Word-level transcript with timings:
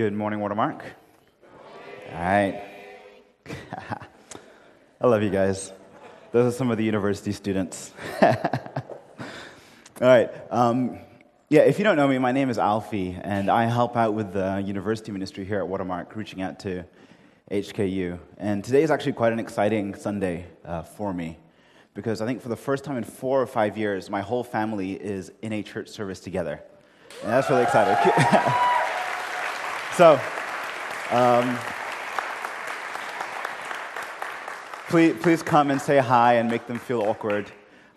Good 0.00 0.14
morning, 0.14 0.40
Watermark. 0.40 0.82
All 2.10 2.14
right. 2.14 2.64
I 4.98 5.06
love 5.06 5.22
you 5.22 5.28
guys. 5.28 5.74
Those 6.32 6.54
are 6.54 6.56
some 6.56 6.70
of 6.70 6.78
the 6.78 6.84
university 6.84 7.32
students. 7.32 7.92
All 8.22 8.30
right. 10.00 10.30
Um, 10.50 11.00
yeah, 11.50 11.64
if 11.64 11.76
you 11.76 11.84
don't 11.84 11.96
know 11.96 12.08
me, 12.08 12.16
my 12.16 12.32
name 12.32 12.48
is 12.48 12.56
Alfie, 12.56 13.14
and 13.20 13.50
I 13.50 13.66
help 13.66 13.94
out 13.94 14.14
with 14.14 14.32
the 14.32 14.62
university 14.64 15.12
ministry 15.12 15.44
here 15.44 15.58
at 15.58 15.68
Watermark, 15.68 16.16
reaching 16.16 16.40
out 16.40 16.58
to 16.60 16.86
HKU. 17.50 18.18
And 18.38 18.64
today 18.64 18.82
is 18.82 18.90
actually 18.90 19.12
quite 19.12 19.34
an 19.34 19.38
exciting 19.38 19.94
Sunday 19.94 20.46
uh, 20.64 20.80
for 20.80 21.12
me 21.12 21.38
because 21.92 22.22
I 22.22 22.26
think 22.26 22.40
for 22.40 22.48
the 22.48 22.56
first 22.56 22.84
time 22.84 22.96
in 22.96 23.04
four 23.04 23.42
or 23.42 23.46
five 23.46 23.76
years, 23.76 24.08
my 24.08 24.22
whole 24.22 24.44
family 24.44 24.94
is 24.94 25.30
in 25.42 25.52
a 25.52 25.62
church 25.62 25.90
service 25.90 26.20
together. 26.20 26.62
And 27.22 27.30
that's 27.30 27.50
really 27.50 27.64
exciting. 27.64 28.66
so, 29.96 30.20
um, 31.10 31.58
please, 34.88 35.14
please 35.20 35.42
come 35.42 35.70
and 35.70 35.80
say 35.80 35.98
hi 35.98 36.34
and 36.34 36.50
make 36.50 36.66
them 36.66 36.78
feel 36.78 37.02
awkward. 37.02 37.50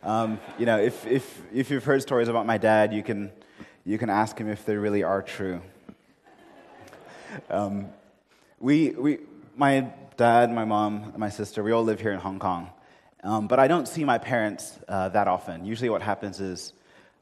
Um, 0.04 0.40
you 0.58 0.66
know, 0.66 0.80
if, 0.80 1.06
if, 1.08 1.42
if 1.54 1.72
you've 1.72 1.84
heard 1.84 2.02
stories 2.02 2.28
about 2.28 2.46
my 2.46 2.58
dad, 2.58 2.94
you 2.94 3.04
can, 3.04 3.32
you 3.86 3.98
can 3.98 4.10
ask 4.10 4.38
him 4.38 4.50
if 4.50 4.66
they 4.66 4.76
really 4.76 5.04
are 5.04 5.22
true. 5.22 5.62
Um, 7.50 7.88
we, 8.60 8.92
we, 8.92 9.20
my 9.56 9.92
dad, 10.18 10.52
my 10.52 10.66
mom, 10.66 11.14
my 11.18 11.30
sister, 11.30 11.64
we 11.64 11.72
all 11.72 11.84
live 11.84 12.00
here 12.00 12.12
in 12.12 12.20
Hong 12.20 12.40
Kong. 12.40 12.70
Um, 13.24 13.48
but 13.48 13.60
I 13.60 13.68
don't 13.68 13.88
see 13.88 14.04
my 14.04 14.18
parents 14.18 14.78
uh, 14.88 15.10
that 15.10 15.28
often. 15.28 15.66
Usually, 15.66 15.90
what 15.90 16.02
happens 16.02 16.42
is 16.42 16.74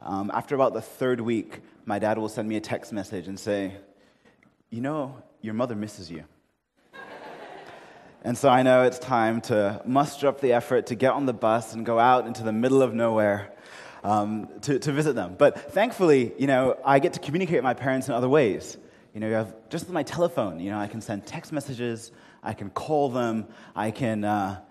um, 0.02 0.32
after 0.34 0.56
about 0.56 0.74
the 0.74 0.82
third 0.82 1.22
week, 1.22 1.60
my 1.86 2.00
dad 2.00 2.18
will 2.18 2.30
send 2.30 2.50
me 2.50 2.56
a 2.56 2.62
text 2.62 2.92
message 2.92 3.28
and 3.28 3.40
say, 3.40 3.74
You 4.74 4.80
know, 4.80 5.22
your 5.42 5.54
mother 5.54 5.76
misses 5.76 6.10
you. 6.10 6.24
and 8.24 8.38
so 8.38 8.48
I 8.48 8.64
know 8.64 8.84
it's 8.84 9.00
time 9.00 9.42
to 9.42 9.82
muster 9.86 10.30
up 10.30 10.40
the 10.40 10.54
effort 10.54 10.86
to 10.86 10.96
get 10.96 11.12
on 11.12 11.26
the 11.26 11.34
bus 11.34 11.74
and 11.74 11.86
go 11.86 12.00
out 12.00 12.26
into 12.26 12.42
the 12.42 12.54
middle 12.54 12.82
of 12.82 12.94
nowhere 12.94 13.52
um, 14.02 14.48
to, 14.62 14.80
to 14.80 14.94
visit 14.94 15.14
them. 15.14 15.36
But 15.38 15.74
thankfully, 15.74 16.32
you 16.40 16.48
know, 16.48 16.78
I 16.86 17.00
get 17.00 17.12
to 17.14 17.20
communicate 17.20 17.58
with 17.58 17.66
my 17.66 17.74
parents 17.74 18.08
in 18.08 18.14
other 18.14 18.30
ways. 18.30 18.78
You 19.14 19.20
know, 19.20 19.28
you 19.28 19.34
have 19.34 19.54
just 19.68 19.90
my 19.90 20.04
telephone, 20.04 20.62
you 20.62 20.72
know, 20.72 20.80
I 20.80 20.88
can 20.88 21.02
send 21.02 21.26
text 21.26 21.52
messages, 21.52 22.14
I 22.42 22.54
can 22.54 22.70
call 22.70 23.10
them, 23.10 23.48
I 23.76 23.92
can. 23.92 24.24
Uh, 24.24 24.62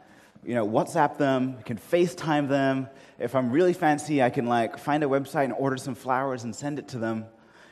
you 0.43 0.55
know, 0.55 0.67
WhatsApp 0.67 1.19
them, 1.19 1.57
I 1.59 1.63
can 1.65 1.77
FaceTime 1.77 2.49
them. 2.49 2.89
If 3.19 3.35
I'm 3.35 3.51
really 3.51 3.75
fancy, 3.75 4.23
I 4.23 4.31
can 4.31 4.47
like 4.47 4.79
find 4.79 5.05
a 5.05 5.07
website 5.07 5.45
and 5.45 5.53
order 5.53 5.77
some 5.77 5.95
flowers 5.95 6.45
and 6.45 6.57
send 6.57 6.79
it 6.79 6.89
to 6.89 6.99
them. 6.99 7.27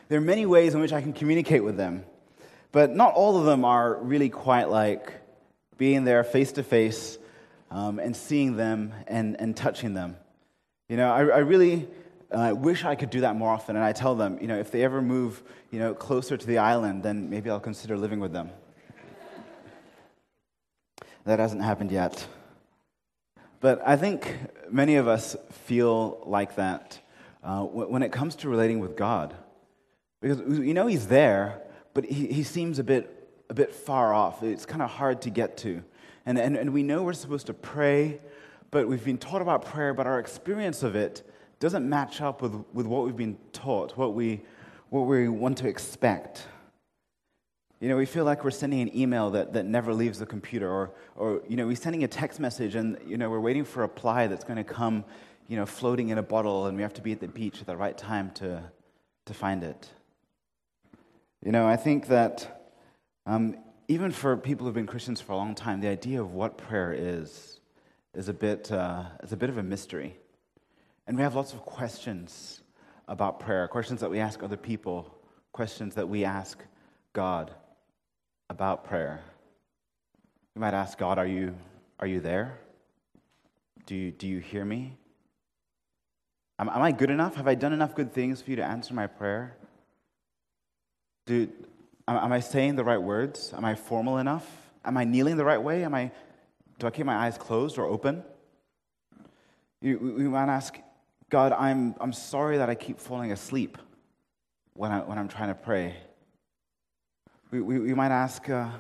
There 0.09 0.19
are 0.19 0.23
many 0.23 0.45
ways 0.45 0.75
in 0.75 0.81
which 0.83 0.93
I 0.93 1.01
can 1.01 1.15
communicate 1.15 1.65
with 1.65 1.79
them. 1.79 2.05
But 2.73 2.95
not 2.95 3.15
all 3.15 3.39
of 3.39 3.47
them 3.47 3.65
are 3.65 3.97
really 3.97 4.29
quite 4.29 4.69
like 4.69 5.13
being 5.79 6.05
there 6.05 6.23
face 6.25 6.53
to 6.53 6.63
face 6.63 7.19
and 7.71 8.17
seeing 8.17 8.57
them 8.57 8.93
and, 9.07 9.41
and 9.41 9.57
touching 9.57 9.95
them. 9.95 10.17
You 10.89 10.97
know, 10.97 11.13
I, 11.13 11.21
I 11.21 11.39
really 11.39 11.89
uh, 12.31 12.55
wish 12.57 12.85
I 12.85 12.95
could 12.95 13.11
do 13.11 13.23
that 13.23 13.37
more 13.37 13.51
often. 13.51 13.77
And 13.77 13.85
I 13.85 13.93
tell 13.93 14.15
them, 14.15 14.39
you 14.41 14.47
know, 14.47 14.59
if 14.59 14.71
they 14.71 14.85
ever 14.85 15.01
move, 15.01 15.43
you 15.71 15.79
know, 15.79 15.95
closer 15.95 16.37
to 16.37 16.47
the 16.47 16.59
island, 16.59 17.03
then 17.03 17.31
maybe 17.31 17.51
I'll 17.51 17.61
consider 17.61 17.97
living 17.97 18.21
with 18.21 18.33
them. 18.33 18.51
that 21.25 21.39
hasn't 21.39 21.63
happened 21.63 21.91
yet. 21.91 22.27
But 23.61 23.83
I 23.87 23.97
think 23.97 24.39
many 24.71 24.97
of 24.97 25.09
us 25.09 25.37
feel 25.51 26.23
like 26.27 26.57
that 26.57 26.99
uh, 27.43 27.63
when 27.63 28.03
it 28.03 28.13
comes 28.13 28.37
to 28.37 28.49
relating 28.49 28.81
with 28.81 28.97
God. 28.97 29.35
Because 30.21 30.41
we 30.41 30.73
know 30.73 30.87
He's 30.87 31.07
there, 31.07 31.63
but 31.95 32.05
He, 32.05 32.27
he 32.29 32.43
seems 32.43 32.79
a 32.79 32.85
bit, 32.85 33.29
a 33.51 33.55
bit 33.55 33.75
far 33.75 34.13
off. 34.13 34.43
It's 34.43 34.67
kind 34.67 34.83
of 34.83 34.91
hard 34.91 35.23
to 35.23 35.31
get 35.31 35.57
to. 35.59 35.83
And, 36.27 36.39
and, 36.39 36.57
and 36.57 36.73
we 36.73 36.83
know 36.83 37.03
we're 37.03 37.15
supposed 37.15 37.47
to 37.47 37.55
pray, 37.55 38.21
but 38.71 38.87
we've 38.87 39.05
been 39.05 39.19
taught 39.19 39.41
about 39.41 39.65
prayer, 39.65 39.95
but 39.95 40.07
our 40.07 40.19
experience 40.19 40.83
of 40.83 40.95
it 40.95 41.23
doesn't 41.59 41.89
match 41.89 42.21
up 42.21 42.43
with, 42.43 42.55
with 42.73 42.87
what 42.87 43.05
we've 43.05 43.17
been 43.17 43.39
taught, 43.53 43.97
what 43.97 44.15
we, 44.15 44.43
what 44.91 45.03
we 45.03 45.29
want 45.29 45.59
to 45.59 45.69
expect. 45.69 46.47
You 47.81 47.89
know, 47.89 47.97
we 47.97 48.07
feel 48.07 48.25
like 48.25 48.45
we're 48.45 48.51
sending 48.51 48.81
an 48.81 48.97
email 48.97 49.31
that, 49.31 49.53
that 49.55 49.65
never 49.65 49.95
leaves 49.95 50.19
the 50.19 50.27
computer, 50.27 50.69
or, 50.71 50.91
or, 51.17 51.43
you 51.49 51.57
know, 51.57 51.67
we're 51.67 51.77
sending 51.77 52.05
a 52.05 52.09
text 52.09 52.41
message 52.41 52.75
and, 52.75 52.99
you 53.07 53.17
know, 53.17 53.31
we're 53.31 53.41
waiting 53.41 53.65
for 53.65 53.81
a 53.81 53.83
reply 53.83 54.27
that's 54.27 54.45
going 54.45 54.57
to 54.57 54.65
come, 54.65 55.05
you 55.47 55.57
know, 55.57 55.65
floating 55.65 56.11
in 56.11 56.19
a 56.19 56.23
bottle, 56.23 56.67
and 56.67 56.77
we 56.77 56.83
have 56.83 56.95
to 56.95 57.03
be 57.03 57.13
at 57.13 57.21
the 57.21 57.29
beach 57.29 57.61
at 57.61 57.67
the 57.67 57.77
right 57.77 57.97
time 57.97 58.31
to, 58.33 58.63
to 59.27 59.35
find 59.35 59.65
it. 59.65 59.89
You 61.45 61.53
know, 61.53 61.69
I 61.69 61.77
think 61.77 62.09
that 62.09 62.73
um, 63.25 63.57
even 63.87 64.11
for 64.11 64.37
people 64.37 64.67
who've 64.67 64.75
been 64.75 64.87
Christians 64.87 65.21
for 65.21 65.33
a 65.33 65.37
long 65.37 65.55
time, 65.55 65.81
the 65.81 65.89
idea 65.89 66.21
of 66.21 66.33
what 66.33 66.59
prayer 66.59 66.93
is 66.93 67.61
is 68.13 68.29
a 68.29 68.33
bit, 68.33 68.73
uh, 68.73 69.05
is 69.23 69.33
a 69.33 69.37
bit 69.37 69.49
of 69.49 69.59
a 69.59 69.63
mystery. 69.63 70.17
And 71.07 71.17
we 71.17 71.23
have 71.23 71.37
lots 71.37 71.53
of 71.53 71.61
questions 71.61 72.63
about 73.07 73.39
prayer, 73.39 73.69
questions 73.69 74.01
that 74.01 74.11
we 74.11 74.19
ask 74.19 74.43
other 74.43 74.57
people, 74.57 75.15
questions 75.53 75.95
that 75.95 76.09
we 76.09 76.25
ask 76.25 76.59
God 77.13 77.53
about 78.51 78.85
prayer. 78.85 79.21
You 80.57 80.61
might 80.61 80.75
ask 80.75 80.99
God, 80.99 81.19
Are 81.19 81.27
you, 81.27 81.55
are 82.01 82.07
you 82.07 82.19
there? 82.19 82.59
Do 83.87 83.95
you, 83.95 84.11
do 84.11 84.27
you 84.27 84.41
hear 84.41 84.65
me? 84.65 84.97
Am, 86.59 86.69
am 86.69 86.83
I 86.83 86.91
good 86.91 87.11
enough? 87.11 87.37
Have 87.37 87.47
I 87.47 87.55
done 87.55 87.73
enough 87.73 87.95
good 87.95 88.13
things 88.13 88.43
for 88.43 88.51
you 88.51 88.57
to 88.57 88.65
answer 88.65 88.93
my 88.93 89.07
prayer? 89.07 89.57
Do, 91.29 91.47
am 92.09 92.33
I 92.33 92.41
saying 92.41 92.77
the 92.77 92.85
right 92.85 93.01
words? 93.01 93.53
Am 93.55 93.63
I 93.63 93.75
formal 93.75 94.17
enough? 94.17 94.49
Am 94.83 94.97
I 94.97 95.05
kneeling 95.05 95.37
the 95.37 95.45
right 95.45 95.63
way? 95.63 95.85
Am 95.85 95.95
I, 95.95 96.11
do 96.79 96.87
I 96.87 96.91
keep 96.91 97.05
my 97.05 97.15
eyes 97.15 97.37
closed 97.37 97.77
or 97.77 97.85
open? 97.85 98.25
You, 99.83 99.99
we 99.99 100.25
might 100.25 100.49
ask, 100.49 100.79
God, 101.29 101.53
I'm, 101.53 101.95
I'm 102.01 102.15
sorry 102.15 102.57
that 102.57 102.71
I 102.71 102.75
keep 102.75 102.99
falling 102.99 103.31
asleep 103.31 103.77
when, 104.73 104.91
I, 104.91 105.01
when 105.01 105.19
I'm 105.19 105.29
trying 105.29 105.49
to 105.49 105.55
pray. 105.55 105.97
We, 107.51 107.61
we, 107.61 107.79
we 107.79 107.93
might 107.93 108.11
ask, 108.11 108.49
uh, 108.49 108.71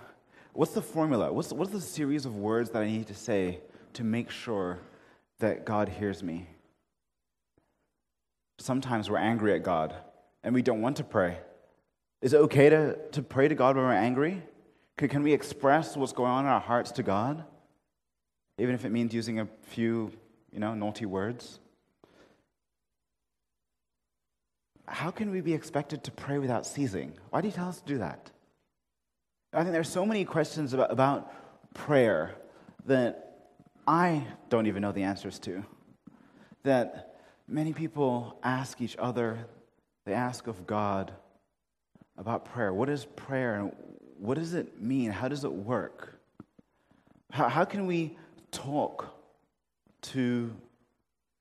what's 0.55 0.73
the 0.73 0.81
formula? 0.81 1.31
What's, 1.31 1.53
what's 1.53 1.73
the 1.73 1.83
series 1.83 2.25
of 2.25 2.35
words 2.35 2.71
that 2.71 2.81
I 2.81 2.87
need 2.87 3.09
to 3.09 3.15
say 3.15 3.61
to 3.93 4.05
make 4.05 4.31
sure 4.31 4.79
that 5.41 5.67
God 5.67 5.91
hears 5.91 6.23
me? 6.23 6.47
Sometimes 8.57 9.11
we're 9.11 9.19
angry 9.19 9.53
at 9.53 9.63
God 9.63 9.95
and 10.43 10.55
we 10.55 10.63
don't 10.63 10.81
want 10.81 10.97
to 10.97 11.05
pray. 11.05 11.37
Is 12.21 12.33
it 12.33 12.39
okay 12.39 12.69
to, 12.69 12.99
to 13.13 13.23
pray 13.23 13.49
to 13.49 13.55
God 13.55 13.77
when 13.77 13.85
we're 13.85 13.93
angry? 13.93 14.43
Can, 14.97 15.09
can 15.09 15.23
we 15.23 15.33
express 15.33 15.97
what's 15.97 16.13
going 16.13 16.31
on 16.31 16.45
in 16.45 16.51
our 16.51 16.61
hearts 16.61 16.91
to 16.93 17.03
God? 17.03 17.45
Even 18.59 18.75
if 18.75 18.85
it 18.85 18.91
means 18.91 19.15
using 19.15 19.39
a 19.39 19.49
few, 19.63 20.11
you 20.53 20.59
know, 20.59 20.75
naughty 20.75 21.07
words? 21.07 21.61
How 24.87 25.11
can 25.11 25.31
we 25.31 25.41
be 25.41 25.55
expected 25.55 26.03
to 26.05 26.11
pray 26.11 26.39
without 26.39 26.67
ceasing? 26.67 27.13
Why 27.31 27.41
do 27.41 27.47
you 27.47 27.53
tell 27.53 27.69
us 27.69 27.81
to 27.81 27.87
do 27.87 27.99
that? 27.99 28.31
I 29.53 29.63
think 29.63 29.73
there's 29.73 29.89
so 29.89 30.05
many 30.05 30.25
questions 30.25 30.73
about, 30.73 30.91
about 30.91 31.33
prayer 31.75 32.35
that 32.87 33.51
I 33.87 34.27
don't 34.49 34.67
even 34.67 34.83
know 34.83 34.93
the 34.93 35.05
answers 35.05 35.39
to. 35.41 35.65
That 36.65 37.21
many 37.47 37.73
people 37.73 38.39
ask 38.43 38.81
each 38.81 38.97
other, 38.99 39.47
they 40.05 40.15
ask 40.15 40.47
of 40.49 40.67
God 40.67 41.13
about 42.19 42.45
prayer. 42.45 42.73
What 42.75 42.89
is 42.89 43.05
prayer 43.05 43.55
and 43.55 43.73
what 44.19 44.37
does 44.37 44.55
it 44.55 44.83
mean? 44.83 45.11
How 45.11 45.29
does 45.29 45.45
it 45.45 45.53
work? 45.53 46.19
How, 47.31 47.49
how 47.49 47.65
can 47.65 47.87
we 47.87 48.17
talk 48.51 49.15
to 50.03 50.55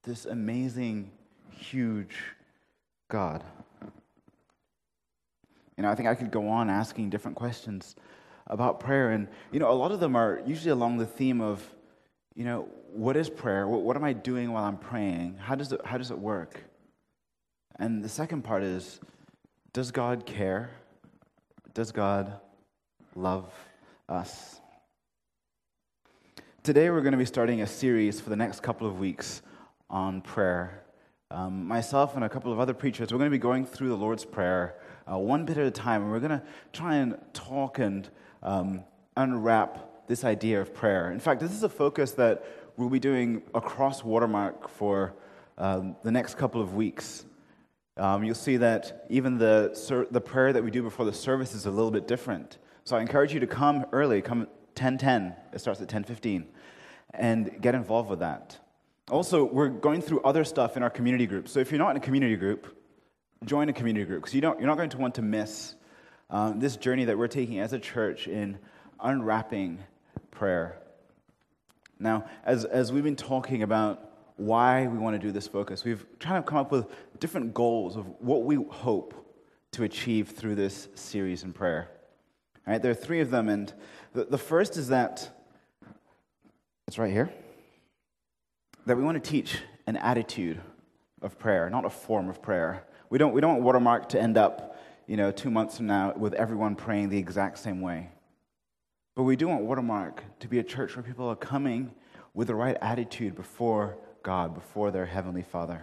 this 0.04 0.26
amazing, 0.26 1.12
huge 1.52 2.16
God? 3.10 3.44
You 5.76 5.84
know, 5.84 5.90
I 5.90 5.96
think 5.96 6.08
I 6.08 6.16
could 6.16 6.32
go 6.32 6.48
on 6.48 6.70
asking 6.70 7.10
different 7.10 7.36
questions 7.36 7.96
about 8.48 8.80
prayer. 8.80 9.12
And, 9.12 9.28
you 9.52 9.60
know, 9.60 9.72
a 9.72 9.74
lot 9.74 9.92
of 9.92 10.00
them 10.00 10.16
are 10.16 10.42
usually 10.46 10.72
along 10.72 10.98
the 10.98 11.06
theme 11.06 11.42
of, 11.42 11.64
you 12.36 12.46
know, 12.46 12.68
what 12.94 13.18
is 13.18 13.30
prayer? 13.30 13.68
What, 13.68 13.82
what 13.82 13.96
am 13.96 14.04
I 14.04 14.14
doing 14.14 14.52
while 14.52 14.64
I'm 14.64 14.78
praying? 14.78 15.38
How 15.40 15.56
does, 15.56 15.72
it, 15.72 15.82
how 15.86 15.98
does 15.98 16.12
it 16.12 16.18
work? 16.18 16.64
And 17.80 18.04
the 18.04 18.10
second 18.10 18.44
part 18.44 18.64
is, 18.64 19.00
does 19.74 19.92
God 19.92 20.26
care? 20.26 20.70
Does 21.74 21.92
God 21.92 22.40
love 23.16 23.52
us? 24.10 24.60
Today, 26.64 26.90
we're 26.90 27.02
going 27.02 27.14
to 27.14 27.18
be 27.18 27.26
starting 27.26 27.62
a 27.62 27.68
series 27.68 28.20
for 28.20 28.30
the 28.30 28.36
next 28.36 28.62
couple 28.62 28.88
of 28.88 29.00
weeks 29.00 29.42
on 29.90 30.22
prayer. 30.22 30.84
Um, 31.30 31.68
myself 31.68 32.16
and 32.16 32.24
a 32.24 32.30
couple 32.30 32.52
of 32.52 32.60
other 32.60 32.74
preachers, 32.74 33.12
we're 33.12 33.20
going 33.20 33.30
to 33.30 33.36
be 33.36 33.42
going 33.42 33.66
through 33.66 33.90
the 33.90 33.98
Lord's 33.98 34.26
Prayer 34.26 34.76
uh, 35.12 35.18
one 35.18 35.46
bit 35.46 35.58
at 35.58 35.66
a 35.66 35.72
time. 35.72 36.04
And 36.04 36.12
we're 36.12 36.20
going 36.20 36.40
to 36.40 36.44
try 36.74 36.96
and 36.96 37.18
talk 37.34 37.80
and 37.80 38.10
um, 38.44 38.84
unwrap 39.16 40.08
this 40.08 40.24
idea 40.24 40.62
of 40.62 40.74
prayer. 40.74 41.12
In 41.12 41.20
fact, 41.20 41.42
this 41.42 41.52
is 41.52 41.64
a 41.64 41.70
focus 41.70 42.12
that 42.14 42.46
we'll 42.78 42.90
be 42.90 43.00
doing 43.00 43.42
across 43.54 44.04
Watermark 44.04 44.70
for 44.70 45.14
um, 45.58 45.96
the 46.04 46.12
next 46.12 46.38
couple 46.38 46.62
of 46.62 46.74
weeks. 46.74 47.26
Um, 47.98 48.24
you'll 48.24 48.36
see 48.36 48.58
that 48.58 49.06
even 49.10 49.38
the, 49.38 49.72
ser- 49.74 50.08
the 50.12 50.22
prayer 50.22 50.54
that 50.54 50.64
we 50.64 50.72
do 50.72 50.84
before 50.84 51.06
the 51.06 51.14
service 51.14 51.56
is 51.56 51.66
a 51.66 51.72
little 51.72 51.92
bit 51.92 52.08
different. 52.08 52.58
So 52.84 52.96
I 52.96 53.02
encourage 53.02 53.34
you 53.34 53.40
to 53.40 53.48
come 53.48 53.86
early, 53.92 54.22
come 54.22 54.48
10:10. 54.76 55.36
It 55.54 55.60
starts 55.60 55.82
at 55.82 55.90
10:15, 55.90 56.46
and 57.14 57.62
get 57.62 57.76
involved 57.76 58.10
with 58.10 58.20
that. 58.20 58.60
Also, 59.10 59.44
we're 59.44 59.70
going 59.70 60.02
through 60.02 60.22
other 60.22 60.44
stuff 60.44 60.78
in 60.78 60.84
our 60.84 60.90
community 60.90 61.26
group. 61.26 61.48
So 61.50 61.60
if 61.60 61.72
you're 61.72 61.80
not 61.80 61.92
in 61.92 61.98
a 61.98 62.02
community 62.02 62.36
group, 62.36 62.78
join 63.46 63.70
a 63.70 63.74
community 63.74 64.06
group 64.06 64.22
because 64.22 64.36
you 64.36 64.42
don't, 64.42 64.60
you're 64.60 64.68
not 64.68 64.78
going 64.78 64.90
to 64.92 64.98
want 64.98 65.16
to 65.16 65.22
miss 65.22 65.76
um, 66.30 66.60
this 66.60 66.76
journey 66.76 67.06
that 67.06 67.18
we're 67.18 67.28
taking 67.28 67.60
as 67.60 67.74
a 67.74 67.80
church 67.80 68.28
in 68.28 68.58
unwrapping 69.00 69.80
prayer. 70.32 70.78
Now, 72.00 72.26
as, 72.44 72.66
as 72.66 72.92
we've 72.92 73.04
been 73.04 73.16
talking 73.16 73.64
about 73.64 74.07
why 74.38 74.88
we 74.88 74.98
want 74.98 75.20
to 75.20 75.20
do 75.20 75.32
this 75.32 75.48
focus, 75.48 75.84
we've 75.84 76.06
tried 76.20 76.38
to 76.38 76.44
come 76.44 76.58
up 76.58 76.72
with 76.72 76.88
different 77.20 77.54
goals 77.54 77.98
of 77.98 78.06
what 78.20 78.44
we 78.44 78.56
hope 78.56 79.14
to 79.72 79.84
achieve 79.84 80.30
through 80.30 80.56
this 80.56 80.88
series 80.96 81.44
in 81.44 81.54
prayer. 81.54 81.90
All 82.66 82.74
right, 82.74 82.82
there 82.82 82.92
are 82.92 82.96
three 82.96 83.20
of 83.20 83.32
them, 83.32 83.50
and 83.50 83.74
the, 84.14 84.26
the 84.26 84.38
first 84.38 84.78
is 84.78 84.90
that 84.90 85.30
it's 86.88 86.98
right 86.98 87.12
here 87.12 87.30
that 88.86 88.96
we 88.96 89.04
want 89.04 89.22
to 89.22 89.30
teach 89.30 89.58
an 89.86 89.98
attitude 89.98 90.62
of 91.22 91.38
prayer, 91.38 91.70
not 91.70 91.84
a 91.84 91.90
form 91.90 92.30
of 92.30 92.42
prayer. 92.42 92.86
We 93.10 93.18
don't, 93.18 93.34
we 93.34 93.42
don't 93.42 93.52
want 93.54 93.64
Watermark 93.64 94.10
to 94.10 94.22
end 94.22 94.38
up, 94.38 94.80
you 95.08 95.18
know, 95.18 95.32
two 95.32 95.52
months 95.52 95.78
from 95.78 95.88
now 95.88 96.14
with 96.16 96.34
everyone 96.36 96.76
praying 96.76 97.10
the 97.10 97.18
exact 97.18 97.60
same 97.60 97.82
way. 97.82 98.12
But 99.16 99.24
we 99.24 99.36
do 99.36 99.48
want 99.48 99.64
Watermark 99.64 100.24
to 100.40 100.48
be 100.48 100.60
a 100.60 100.64
church 100.64 100.96
where 100.96 101.04
people 101.04 101.28
are 101.28 101.36
coming 101.36 101.92
with 102.34 102.48
the 102.48 102.56
right 102.56 102.78
attitude 102.82 103.36
before 103.36 103.98
God, 104.28 104.54
before 104.54 104.92
their 104.92 105.06
Heavenly 105.06 105.42
Father. 105.42 105.82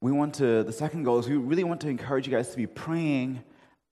We 0.00 0.12
want 0.12 0.36
to, 0.36 0.62
the 0.62 0.72
second 0.72 1.02
goal 1.02 1.18
is 1.18 1.28
we 1.28 1.34
really 1.34 1.64
want 1.64 1.80
to 1.80 1.88
encourage 1.88 2.28
you 2.28 2.32
guys 2.32 2.50
to 2.50 2.56
be 2.56 2.68
praying 2.68 3.42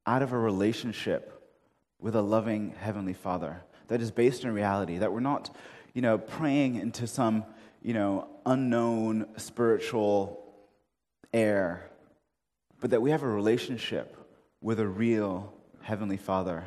out 0.06 0.22
of 0.22 0.30
a 0.30 0.38
relationship 0.38 1.52
with 2.00 2.14
a 2.14 2.22
loving 2.22 2.76
Heavenly 2.78 3.12
Father 3.12 3.64
that 3.88 4.00
is 4.00 4.12
based 4.12 4.44
in 4.44 4.54
reality, 4.54 4.98
that 4.98 5.12
we're 5.12 5.18
not, 5.18 5.52
you 5.94 6.00
know, 6.00 6.16
praying 6.16 6.76
into 6.76 7.08
some, 7.08 7.44
you 7.82 7.92
know, 7.92 8.28
unknown 8.46 9.26
spiritual 9.36 10.54
air, 11.34 11.90
but 12.78 12.90
that 12.90 13.02
we 13.02 13.10
have 13.10 13.24
a 13.24 13.28
relationship 13.28 14.16
with 14.60 14.78
a 14.78 14.86
real 14.86 15.52
Heavenly 15.80 16.18
Father 16.18 16.66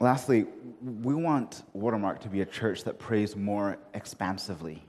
Lastly, 0.00 0.46
we 0.80 1.14
want 1.14 1.64
Watermark 1.72 2.20
to 2.20 2.28
be 2.28 2.40
a 2.40 2.46
church 2.46 2.84
that 2.84 2.98
prays 2.98 3.34
more 3.34 3.78
expansively. 3.94 4.84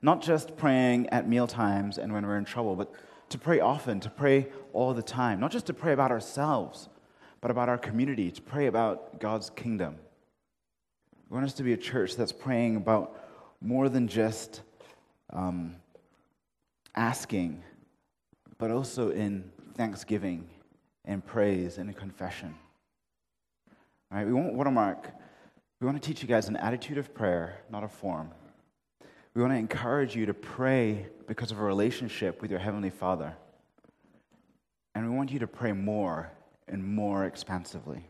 Not 0.00 0.22
just 0.22 0.56
praying 0.56 1.08
at 1.10 1.28
meal 1.28 1.46
times 1.46 1.98
and 1.98 2.12
when 2.12 2.26
we're 2.26 2.38
in 2.38 2.44
trouble, 2.44 2.76
but 2.76 2.92
to 3.30 3.38
pray 3.38 3.60
often, 3.60 4.00
to 4.00 4.10
pray 4.10 4.48
all 4.72 4.94
the 4.94 5.02
time. 5.02 5.38
Not 5.40 5.50
just 5.50 5.66
to 5.66 5.74
pray 5.74 5.92
about 5.92 6.10
ourselves, 6.10 6.88
but 7.40 7.50
about 7.50 7.68
our 7.68 7.76
community, 7.76 8.30
to 8.30 8.40
pray 8.40 8.66
about 8.66 9.20
God's 9.20 9.50
kingdom. 9.50 9.96
We 11.28 11.34
want 11.34 11.46
us 11.46 11.54
to 11.54 11.62
be 11.62 11.72
a 11.72 11.76
church 11.76 12.16
that's 12.16 12.32
praying 12.32 12.76
about 12.76 13.20
more 13.60 13.88
than 13.88 14.08
just 14.08 14.62
um, 15.30 15.76
asking, 16.94 17.62
but 18.58 18.70
also 18.70 19.10
in 19.10 19.50
thanksgiving 19.74 20.48
and 21.04 21.24
praise 21.24 21.78
and 21.78 21.94
confession. 21.94 22.54
We 24.12 24.32
want 24.32 24.54
Watermark. 24.54 25.10
We 25.80 25.86
want 25.86 26.00
to 26.00 26.06
teach 26.06 26.22
you 26.22 26.28
guys 26.28 26.48
an 26.48 26.56
attitude 26.56 26.96
of 26.96 27.12
prayer, 27.12 27.60
not 27.70 27.84
a 27.84 27.88
form. 27.88 28.30
We 29.34 29.42
want 29.42 29.52
to 29.52 29.58
encourage 29.58 30.16
you 30.16 30.26
to 30.26 30.34
pray 30.34 31.06
because 31.26 31.50
of 31.50 31.58
a 31.58 31.62
relationship 31.62 32.40
with 32.40 32.50
your 32.50 32.60
Heavenly 32.60 32.88
Father. 32.88 33.34
And 34.94 35.10
we 35.10 35.14
want 35.14 35.30
you 35.30 35.40
to 35.40 35.46
pray 35.46 35.72
more 35.72 36.32
and 36.68 36.82
more 36.82 37.26
expansively. 37.26 38.08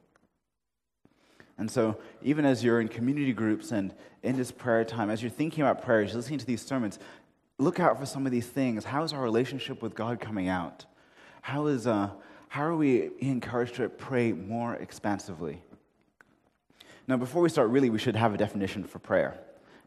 And 1.59 1.71
so, 1.71 1.99
even 2.23 2.45
as 2.45 2.63
you're 2.63 2.81
in 2.81 2.89
community 2.89 3.33
groups 3.33 3.73
and 3.73 3.95
in 4.23 4.37
this 4.37 4.53
prayer 4.53 4.85
time, 4.85 5.11
as 5.11 5.23
you're 5.23 5.31
thinking 5.31 5.63
about 5.63 5.83
prayer, 5.83 6.03
as 6.03 6.11
you're 6.11 6.19
listening 6.19 6.39
to 6.39 6.47
these 6.47 6.63
sermons, 6.63 6.99
look 7.59 7.81
out 7.81 7.99
for 7.99 8.07
some 8.07 8.27
of 8.27 8.31
these 8.31 8.47
things. 8.47 8.85
How 8.85 9.03
is 9.03 9.13
our 9.13 9.23
relationship 9.23 9.83
with 9.83 9.95
God 9.95 10.21
coming 10.21 10.49
out? 10.49 10.85
How, 11.41 11.67
is, 11.67 11.87
uh, 11.87 12.11
how 12.49 12.63
are 12.63 12.77
we 12.77 13.11
encouraged 13.19 13.77
to 13.77 13.89
pray 13.89 14.33
more 14.33 14.75
expansively? 14.75 15.63
Now, 17.09 17.17
before 17.17 17.41
we 17.41 17.49
start, 17.49 17.69
really, 17.71 17.89
we 17.89 17.99
should 17.99 18.17
have 18.17 18.35
a 18.35 18.37
definition 18.37 18.83
for 18.83 18.99
prayer. 18.99 19.39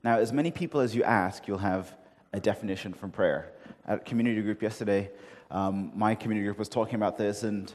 Now, 0.04 0.20
as 0.20 0.32
many 0.32 0.52
people 0.52 0.80
as 0.80 0.96
you 0.96 1.04
ask, 1.04 1.48
you'll 1.48 1.58
have 1.58 1.94
a 2.32 2.40
definition 2.40 2.94
from 2.94 3.12
prayer. 3.12 3.52
At 3.86 4.06
community 4.06 4.42
group 4.42 4.62
yesterday, 4.62 5.12
um, 5.52 5.92
my 5.96 6.16
community 6.16 6.46
group 6.46 6.58
was 6.58 6.70
talking 6.70 6.96
about 6.96 7.18
this, 7.18 7.44
and 7.44 7.74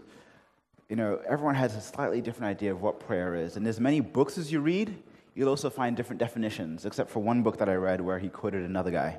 you 0.89 0.97
know, 0.97 1.21
everyone 1.29 1.55
has 1.57 1.77
a 1.77 1.81
slightly 1.81 2.21
different 2.21 2.51
idea 2.51 2.73
of 2.73 2.81
what 2.81 3.01
prayer 3.01 3.35
is. 3.35 3.57
And 3.57 3.67
as 3.67 3.81
many 3.81 4.01
books 4.01 4.39
as 4.39 4.51
you 4.51 4.61
read, 4.61 4.97
you'll 5.35 5.49
also 5.49 5.69
find 5.69 5.97
different 5.97 6.21
definitions, 6.21 6.87
except 6.87 7.11
for 7.11 7.21
one 7.21 7.43
book 7.43 7.59
that 7.59 7.69
I 7.69 7.75
read 7.75 8.01
where 8.01 8.19
he 8.19 8.29
quoted 8.29 8.65
another 8.65 8.91
guy. 8.91 9.19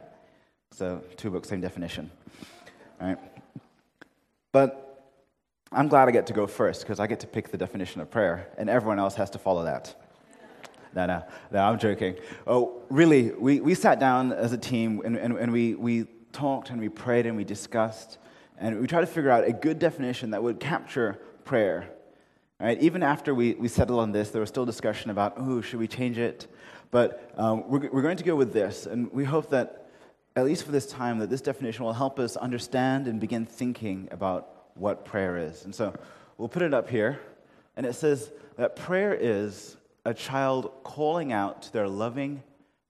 So, 0.71 1.03
two 1.17 1.29
books, 1.29 1.49
same 1.49 1.61
definition. 1.61 2.09
All 2.99 3.07
right? 3.09 3.17
But 4.51 5.13
I'm 5.71 5.87
glad 5.87 6.07
I 6.07 6.11
get 6.11 6.25
to 6.27 6.33
go 6.33 6.47
first 6.47 6.81
because 6.81 6.99
I 6.99 7.05
get 7.05 7.19
to 7.19 7.27
pick 7.27 7.49
the 7.49 7.57
definition 7.57 8.01
of 8.01 8.09
prayer, 8.09 8.49
and 8.57 8.69
everyone 8.69 8.97
else 8.97 9.15
has 9.15 9.29
to 9.31 9.37
follow 9.37 9.65
that. 9.65 9.93
No, 10.95 11.05
no, 11.05 11.23
no, 11.51 11.59
I'm 11.59 11.77
joking. 11.77 12.15
Oh, 12.47 12.81
really, 12.89 13.31
we, 13.31 13.59
we 13.59 13.75
sat 13.75 13.99
down 13.99 14.31
as 14.31 14.53
a 14.53 14.57
team 14.57 15.01
and, 15.03 15.17
and, 15.17 15.37
and 15.37 15.51
we, 15.51 15.75
we 15.75 16.05
talked 16.31 16.69
and 16.69 16.79
we 16.79 16.89
prayed 16.89 17.25
and 17.25 17.35
we 17.35 17.43
discussed 17.43 18.17
and 18.57 18.79
we 18.79 18.87
tried 18.87 19.01
to 19.01 19.07
figure 19.07 19.29
out 19.29 19.45
a 19.45 19.51
good 19.51 19.79
definition 19.79 20.31
that 20.31 20.41
would 20.41 20.59
capture 20.59 21.19
prayer. 21.43 21.89
Right? 22.59 22.81
Even 22.81 23.03
after 23.03 23.35
we, 23.35 23.53
we 23.55 23.67
settled 23.67 23.99
on 23.99 24.13
this, 24.13 24.29
there 24.29 24.39
was 24.39 24.49
still 24.49 24.65
discussion 24.65 25.11
about, 25.11 25.33
oh, 25.35 25.59
should 25.59 25.79
we 25.79 25.87
change 25.87 26.17
it? 26.17 26.47
But 26.89 27.33
um, 27.35 27.69
we're, 27.69 27.89
we're 27.91 28.01
going 28.01 28.15
to 28.15 28.23
go 28.23 28.35
with 28.35 28.53
this, 28.53 28.85
and 28.85 29.11
we 29.11 29.25
hope 29.25 29.49
that, 29.49 29.89
at 30.37 30.45
least 30.45 30.63
for 30.63 30.71
this 30.71 30.85
time, 30.85 31.19
that 31.19 31.29
this 31.29 31.41
definition 31.41 31.83
will 31.83 31.91
help 31.91 32.17
us 32.17 32.37
understand 32.37 33.09
and 33.09 33.19
begin 33.19 33.45
thinking 33.45 34.07
about 34.11 34.67
what 34.75 35.03
prayer 35.03 35.37
is. 35.37 35.65
And 35.65 35.75
so 35.75 35.93
we'll 36.37 36.47
put 36.47 36.61
it 36.61 36.73
up 36.73 36.89
here, 36.89 37.19
and 37.75 37.85
it 37.85 37.93
says 37.93 38.31
that 38.55 38.77
prayer 38.77 39.13
is 39.13 39.75
a 40.05 40.13
child 40.13 40.71
calling 40.83 41.33
out 41.33 41.63
to 41.63 41.73
their 41.73 41.89
loving 41.89 42.43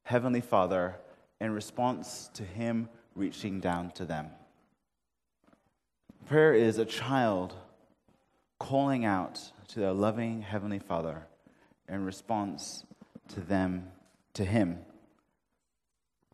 Heavenly 0.04 0.42
Father 0.42 0.98
in 1.40 1.52
response 1.52 2.30
to 2.34 2.44
Him 2.44 2.90
reaching 3.16 3.62
down 3.62 3.92
to 3.92 4.06
them. 4.06 4.28
Prayer 6.28 6.54
is 6.54 6.78
a 6.78 6.86
child 6.86 7.54
calling 8.60 9.06
out 9.06 9.52
to 9.70 9.80
their 9.80 9.94
loving 9.94 10.42
Heavenly 10.42 10.80
Father 10.80 11.26
in 11.88 12.04
response 12.04 12.84
to 13.30 13.40
them, 13.40 13.88
to 14.34 14.44
Him 14.44 14.80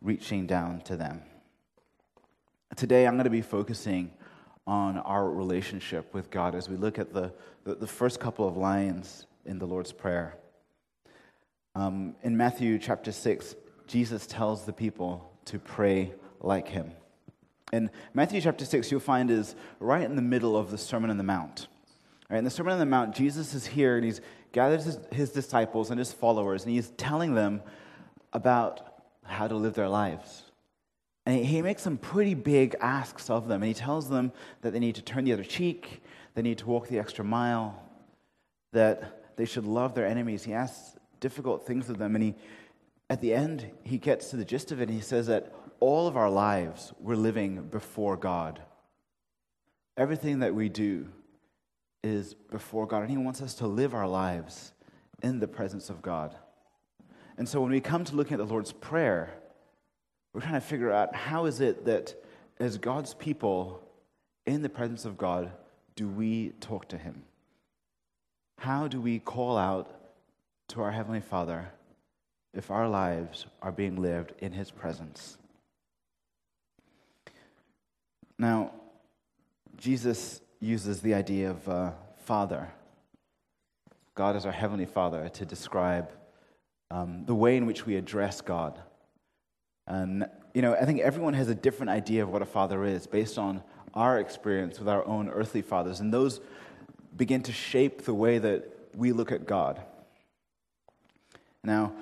reaching 0.00 0.46
down 0.46 0.80
to 0.80 0.96
them. 0.96 1.22
Today, 2.74 3.06
I'm 3.06 3.14
going 3.14 3.24
to 3.24 3.30
be 3.30 3.42
focusing 3.42 4.10
on 4.66 4.98
our 4.98 5.30
relationship 5.30 6.12
with 6.12 6.30
God 6.30 6.54
as 6.54 6.68
we 6.68 6.76
look 6.76 6.98
at 6.98 7.12
the, 7.12 7.32
the, 7.64 7.76
the 7.76 7.86
first 7.86 8.18
couple 8.18 8.48
of 8.48 8.56
lines 8.56 9.26
in 9.44 9.58
the 9.58 9.66
Lord's 9.66 9.92
Prayer. 9.92 10.36
Um, 11.74 12.14
in 12.22 12.36
Matthew 12.36 12.78
chapter 12.78 13.12
6, 13.12 13.54
Jesus 13.86 14.26
tells 14.26 14.64
the 14.64 14.72
people 14.72 15.32
to 15.46 15.58
pray 15.58 16.12
like 16.40 16.68
him. 16.68 16.92
In 17.72 17.90
Matthew 18.12 18.40
chapter 18.42 18.64
6, 18.64 18.90
you'll 18.90 19.00
find 19.00 19.30
is 19.30 19.54
right 19.80 20.02
in 20.02 20.14
the 20.14 20.22
middle 20.22 20.56
of 20.56 20.70
the 20.70 20.76
Sermon 20.76 21.08
on 21.08 21.16
the 21.16 21.24
Mount. 21.24 21.68
Right, 22.28 22.38
in 22.38 22.44
the 22.44 22.50
Sermon 22.50 22.74
on 22.74 22.78
the 22.78 22.86
Mount, 22.86 23.14
Jesus 23.14 23.54
is 23.54 23.66
here 23.66 23.96
and 23.96 24.04
he's 24.04 24.20
gathered 24.52 24.82
his, 24.82 24.98
his 25.10 25.30
disciples 25.30 25.90
and 25.90 25.98
his 25.98 26.12
followers, 26.12 26.64
and 26.64 26.72
he's 26.72 26.90
telling 26.90 27.34
them 27.34 27.62
about 28.34 28.80
how 29.24 29.48
to 29.48 29.54
live 29.54 29.72
their 29.72 29.88
lives. 29.88 30.44
And 31.24 31.44
he 31.44 31.62
makes 31.62 31.82
some 31.82 31.96
pretty 31.96 32.34
big 32.34 32.76
asks 32.80 33.30
of 33.30 33.48
them, 33.48 33.62
and 33.62 33.68
he 33.68 33.74
tells 33.74 34.10
them 34.10 34.32
that 34.60 34.72
they 34.72 34.80
need 34.80 34.96
to 34.96 35.02
turn 35.02 35.24
the 35.24 35.32
other 35.32 35.44
cheek, 35.44 36.02
they 36.34 36.42
need 36.42 36.58
to 36.58 36.66
walk 36.66 36.88
the 36.88 36.98
extra 36.98 37.24
mile, 37.24 37.82
that 38.72 39.36
they 39.36 39.44
should 39.46 39.64
love 39.64 39.94
their 39.94 40.06
enemies. 40.06 40.44
He 40.44 40.52
asks 40.52 40.96
difficult 41.22 41.66
things 41.66 41.88
with 41.88 41.96
them. 41.96 42.14
And 42.14 42.22
he, 42.22 42.34
at 43.08 43.22
the 43.22 43.32
end, 43.32 43.70
he 43.84 43.96
gets 43.96 44.28
to 44.30 44.36
the 44.36 44.44
gist 44.44 44.72
of 44.72 44.80
it. 44.80 44.88
And 44.88 44.98
he 44.98 45.00
says 45.00 45.28
that 45.28 45.54
all 45.80 46.06
of 46.06 46.18
our 46.18 46.28
lives 46.28 46.92
we're 47.00 47.16
living 47.16 47.62
before 47.68 48.18
God. 48.18 48.60
Everything 49.96 50.40
that 50.40 50.54
we 50.54 50.68
do 50.68 51.08
is 52.02 52.34
before 52.34 52.86
God. 52.86 53.02
And 53.02 53.10
he 53.10 53.16
wants 53.16 53.40
us 53.40 53.54
to 53.54 53.66
live 53.66 53.94
our 53.94 54.08
lives 54.08 54.72
in 55.22 55.38
the 55.38 55.48
presence 55.48 55.88
of 55.88 56.02
God. 56.02 56.36
And 57.38 57.48
so 57.48 57.60
when 57.60 57.70
we 57.70 57.80
come 57.80 58.04
to 58.04 58.14
looking 58.14 58.34
at 58.34 58.38
the 58.38 58.52
Lord's 58.52 58.72
Prayer, 58.72 59.32
we're 60.32 60.40
trying 60.40 60.54
to 60.54 60.60
figure 60.60 60.92
out 60.92 61.14
how 61.14 61.46
is 61.46 61.60
it 61.60 61.84
that 61.84 62.14
as 62.58 62.78
God's 62.78 63.14
people 63.14 63.82
in 64.44 64.62
the 64.62 64.68
presence 64.68 65.04
of 65.04 65.16
God, 65.16 65.52
do 65.94 66.08
we 66.08 66.50
talk 66.60 66.88
to 66.88 66.98
him? 66.98 67.22
How 68.58 68.88
do 68.88 69.00
we 69.00 69.18
call 69.18 69.56
out 69.56 70.01
to 70.68 70.82
our 70.82 70.90
Heavenly 70.90 71.20
Father 71.20 71.72
if 72.54 72.70
our 72.70 72.88
lives 72.88 73.46
are 73.62 73.72
being 73.72 73.96
lived 73.96 74.32
in 74.38 74.52
His 74.52 74.70
presence. 74.70 75.38
Now, 78.38 78.72
Jesus 79.76 80.40
uses 80.60 81.00
the 81.00 81.14
idea 81.14 81.50
of 81.50 81.68
uh, 81.68 81.90
Father. 82.24 82.68
God 84.14 84.36
is 84.36 84.46
our 84.46 84.52
Heavenly 84.52 84.86
Father 84.86 85.28
to 85.30 85.44
describe 85.44 86.10
um, 86.90 87.24
the 87.24 87.34
way 87.34 87.56
in 87.56 87.66
which 87.66 87.86
we 87.86 87.96
address 87.96 88.40
God. 88.40 88.78
And, 89.86 90.26
you 90.54 90.62
know, 90.62 90.74
I 90.74 90.84
think 90.84 91.00
everyone 91.00 91.34
has 91.34 91.48
a 91.48 91.54
different 91.54 91.90
idea 91.90 92.22
of 92.22 92.28
what 92.28 92.42
a 92.42 92.46
father 92.46 92.84
is 92.84 93.06
based 93.06 93.38
on 93.38 93.62
our 93.94 94.18
experience 94.18 94.78
with 94.78 94.88
our 94.88 95.04
own 95.06 95.28
earthly 95.28 95.62
fathers. 95.62 96.00
And 96.00 96.12
those 96.12 96.40
begin 97.16 97.42
to 97.44 97.52
shape 97.52 98.02
the 98.02 98.14
way 98.14 98.38
that 98.38 98.68
we 98.94 99.12
look 99.12 99.32
at 99.32 99.46
God. 99.46 99.82
Now, 101.64 101.92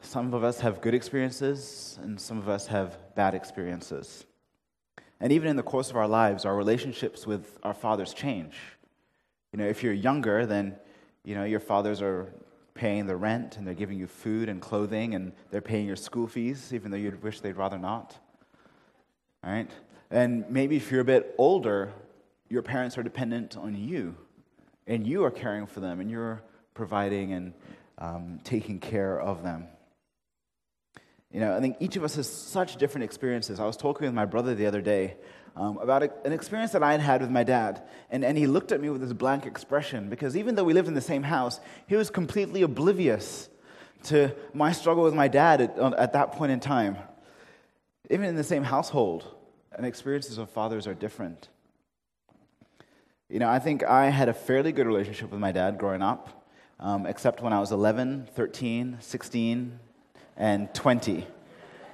some 0.00 0.34
of 0.34 0.44
us 0.44 0.60
have 0.60 0.80
good 0.80 0.94
experiences, 0.94 1.98
and 2.02 2.20
some 2.20 2.38
of 2.38 2.48
us 2.48 2.66
have 2.66 2.98
bad 3.14 3.34
experiences. 3.34 4.26
And 5.20 5.32
even 5.32 5.48
in 5.48 5.56
the 5.56 5.62
course 5.62 5.90
of 5.90 5.96
our 5.96 6.08
lives, 6.08 6.44
our 6.44 6.56
relationships 6.56 7.26
with 7.26 7.58
our 7.62 7.74
fathers 7.74 8.12
change. 8.12 8.54
You 9.52 9.58
know, 9.58 9.66
if 9.66 9.82
you're 9.82 9.92
younger, 9.92 10.46
then, 10.46 10.76
you 11.24 11.34
know, 11.34 11.44
your 11.44 11.60
fathers 11.60 12.02
are 12.02 12.34
paying 12.74 13.06
the 13.06 13.16
rent 13.16 13.56
and 13.56 13.66
they're 13.66 13.74
giving 13.74 13.98
you 13.98 14.08
food 14.08 14.48
and 14.48 14.60
clothing 14.60 15.14
and 15.14 15.32
they're 15.50 15.60
paying 15.60 15.86
your 15.86 15.96
school 15.96 16.26
fees, 16.26 16.74
even 16.74 16.90
though 16.90 16.96
you'd 16.96 17.22
wish 17.22 17.40
they'd 17.40 17.56
rather 17.56 17.78
not. 17.78 18.18
All 19.44 19.52
right? 19.52 19.70
And 20.10 20.44
maybe 20.50 20.76
if 20.76 20.90
you're 20.90 21.00
a 21.00 21.04
bit 21.04 21.34
older, 21.38 21.92
your 22.48 22.62
parents 22.62 22.98
are 22.98 23.02
dependent 23.02 23.56
on 23.56 23.76
you 23.76 24.16
and 24.86 25.06
you 25.06 25.24
are 25.24 25.30
caring 25.30 25.66
for 25.66 25.80
them 25.80 26.00
and 26.00 26.10
you're 26.10 26.42
providing 26.74 27.32
and 27.32 27.54
um, 27.98 28.40
taking 28.44 28.80
care 28.80 29.20
of 29.20 29.42
them. 29.42 29.68
You 31.30 31.40
know, 31.40 31.56
I 31.56 31.60
think 31.60 31.76
each 31.80 31.96
of 31.96 32.04
us 32.04 32.14
has 32.16 32.28
such 32.28 32.76
different 32.76 33.04
experiences. 33.04 33.58
I 33.58 33.66
was 33.66 33.76
talking 33.76 34.06
with 34.06 34.14
my 34.14 34.24
brother 34.24 34.54
the 34.54 34.66
other 34.66 34.80
day 34.80 35.16
um, 35.56 35.78
about 35.78 36.02
a, 36.04 36.12
an 36.24 36.32
experience 36.32 36.72
that 36.72 36.82
I 36.82 36.92
had 36.92 37.00
had 37.00 37.20
with 37.20 37.30
my 37.30 37.42
dad. 37.42 37.82
And, 38.10 38.24
and 38.24 38.38
he 38.38 38.46
looked 38.46 38.70
at 38.70 38.80
me 38.80 38.88
with 38.88 39.00
this 39.00 39.12
blank 39.12 39.44
expression 39.44 40.08
because 40.08 40.36
even 40.36 40.54
though 40.54 40.64
we 40.64 40.74
lived 40.74 40.88
in 40.88 40.94
the 40.94 41.00
same 41.00 41.24
house, 41.24 41.60
he 41.88 41.96
was 41.96 42.10
completely 42.10 42.62
oblivious 42.62 43.48
to 44.04 44.34
my 44.52 44.70
struggle 44.72 45.02
with 45.02 45.14
my 45.14 45.28
dad 45.28 45.60
at, 45.60 45.78
at 45.94 46.12
that 46.12 46.32
point 46.32 46.52
in 46.52 46.60
time. 46.60 46.96
Even 48.10 48.26
in 48.26 48.36
the 48.36 48.44
same 48.44 48.62
household, 48.62 49.24
and 49.76 49.86
experiences 49.86 50.38
of 50.38 50.50
fathers 50.50 50.86
are 50.86 50.94
different. 50.94 51.48
You 53.28 53.38
know, 53.38 53.48
I 53.48 53.58
think 53.58 53.82
I 53.82 54.10
had 54.10 54.28
a 54.28 54.34
fairly 54.34 54.72
good 54.72 54.86
relationship 54.86 55.30
with 55.30 55.40
my 55.40 55.52
dad 55.52 55.78
growing 55.78 56.02
up, 56.02 56.43
um, 56.80 57.06
except 57.06 57.40
when 57.40 57.52
I 57.52 57.60
was 57.60 57.72
11, 57.72 58.28
13, 58.34 58.98
16, 59.00 59.78
and 60.36 60.74
20. 60.74 61.26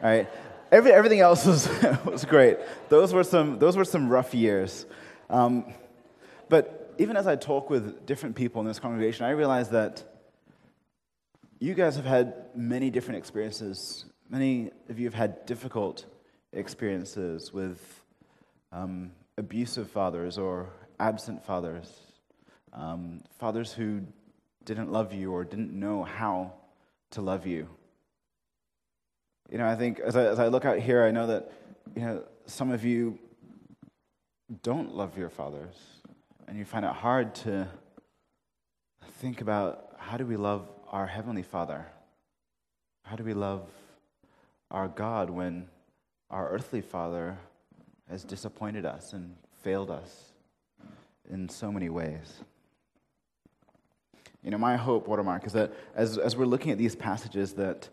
Right? 0.03 0.29
Every, 0.73 0.93
everything 0.93 1.21
else 1.21 1.47
was, 1.53 1.69
was 2.05 2.25
great. 2.25 2.59
Those 2.89 3.13
were 3.13 3.25
some, 3.25 3.59
those 3.59 3.77
were 3.77 3.85
some 3.85 4.09
rough 4.09 4.35
years. 4.35 4.87
Um, 5.29 5.65
but 6.49 6.95
even 6.99 7.17
as 7.17 7.27
I 7.27 7.37
talk 7.37 7.71
with 7.71 8.07
different 8.07 8.37
people 8.37 8.61
in 8.61 8.67
this 8.67 8.79
congregation, 8.79 9.25
I 9.25 9.31
realize 9.31 9.71
that 9.71 10.05
you 11.59 11.75
guys 11.75 11.97
have 11.97 12.05
had 12.05 12.47
many 12.55 12.91
different 12.91 13.19
experiences. 13.19 14.05
Many 14.29 14.71
of 14.89 14.99
you 14.99 15.07
have 15.07 15.15
had 15.15 15.47
difficult 15.47 16.07
experiences 16.53 17.53
with 17.53 18.05
um, 18.73 19.13
abusive 19.39 19.91
fathers 19.91 20.39
or 20.39 20.71
absent 20.99 21.45
fathers, 21.45 21.93
um, 22.73 23.21
fathers 23.39 23.73
who 23.73 24.03
didn't 24.71 24.93
love 24.93 25.13
you 25.13 25.33
or 25.33 25.45
didn't 25.45 25.73
know 25.73 26.05
how 26.05 26.53
to 27.11 27.21
love 27.21 27.45
you. 27.45 27.69
You 29.51 29.59
know, 29.59 29.67
I 29.67 29.75
think 29.75 29.99
as 29.99 30.15
I, 30.15 30.27
as 30.27 30.39
I 30.39 30.47
look 30.47 30.65
out 30.65 30.79
here, 30.79 31.03
I 31.03 31.11
know 31.11 31.27
that, 31.27 31.51
you 31.97 32.03
know, 32.03 32.23
some 32.47 32.71
of 32.71 32.85
you 32.85 33.19
don't 34.63 34.95
love 34.95 35.19
your 35.19 35.29
fathers, 35.29 35.75
and 36.47 36.57
you 36.57 36.65
find 36.65 36.85
it 36.85 36.93
hard 36.93 37.35
to 37.37 37.67
think 39.19 39.41
about 39.41 39.97
how 39.99 40.17
do 40.17 40.25
we 40.25 40.37
love 40.37 40.69
our 40.89 41.07
Heavenly 41.09 41.43
Father? 41.43 41.87
How 43.03 43.17
do 43.17 43.25
we 43.25 43.35
love 43.35 43.69
our 44.71 44.87
God 44.87 45.31
when 45.31 45.67
our 46.31 46.49
earthly 46.49 46.81
father 46.81 47.39
has 48.09 48.23
disappointed 48.23 48.87
us 48.87 49.15
and 49.15 49.35
failed 49.65 49.91
us 49.91 50.31
in 51.29 51.49
so 51.49 51.73
many 51.73 51.89
ways? 51.89 52.45
You 54.43 54.51
know, 54.51 54.59
my 54.59 54.77
hope, 54.77 55.07
Watermark, 55.07 55.47
is 55.47 55.53
that 55.53 55.73
as, 55.95 56.17
as 56.17 56.37
we're 56.37 56.47
looking 56.47 56.73
at 56.73 56.79
these 56.79 56.97
passages, 56.97 57.53
that 57.55 57.89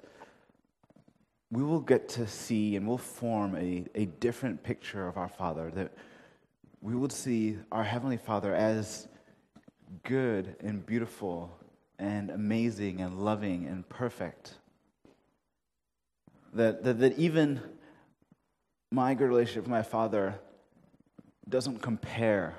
we 1.52 1.64
will 1.64 1.82
get 1.82 2.10
to 2.10 2.28
see 2.28 2.76
and 2.76 2.88
we'll 2.88 2.98
form 2.98 3.56
a, 3.56 3.86
a 3.96 4.06
different 4.06 4.64
picture 4.64 5.08
of 5.08 5.18
our 5.18 5.28
Father, 5.28 5.72
that 5.72 5.92
we 6.82 6.96
will 6.96 7.10
see 7.10 7.58
our 7.72 7.84
Heavenly 7.84 8.18
Father 8.18 8.54
as 8.54 9.08
good 10.04 10.56
and 10.62 10.86
beautiful 10.86 11.58
and 12.00 12.30
amazing 12.30 13.02
and 13.02 13.20
loving 13.20 13.66
and 13.66 13.88
perfect. 13.90 14.54
That, 16.54 16.84
that, 16.84 17.00
that 17.00 17.18
even 17.18 17.62
my 18.92 19.14
good 19.16 19.28
relationship 19.28 19.64
with 19.64 19.72
my 19.72 19.82
Father 19.82 20.40
doesn't 21.50 21.82
compare 21.82 22.56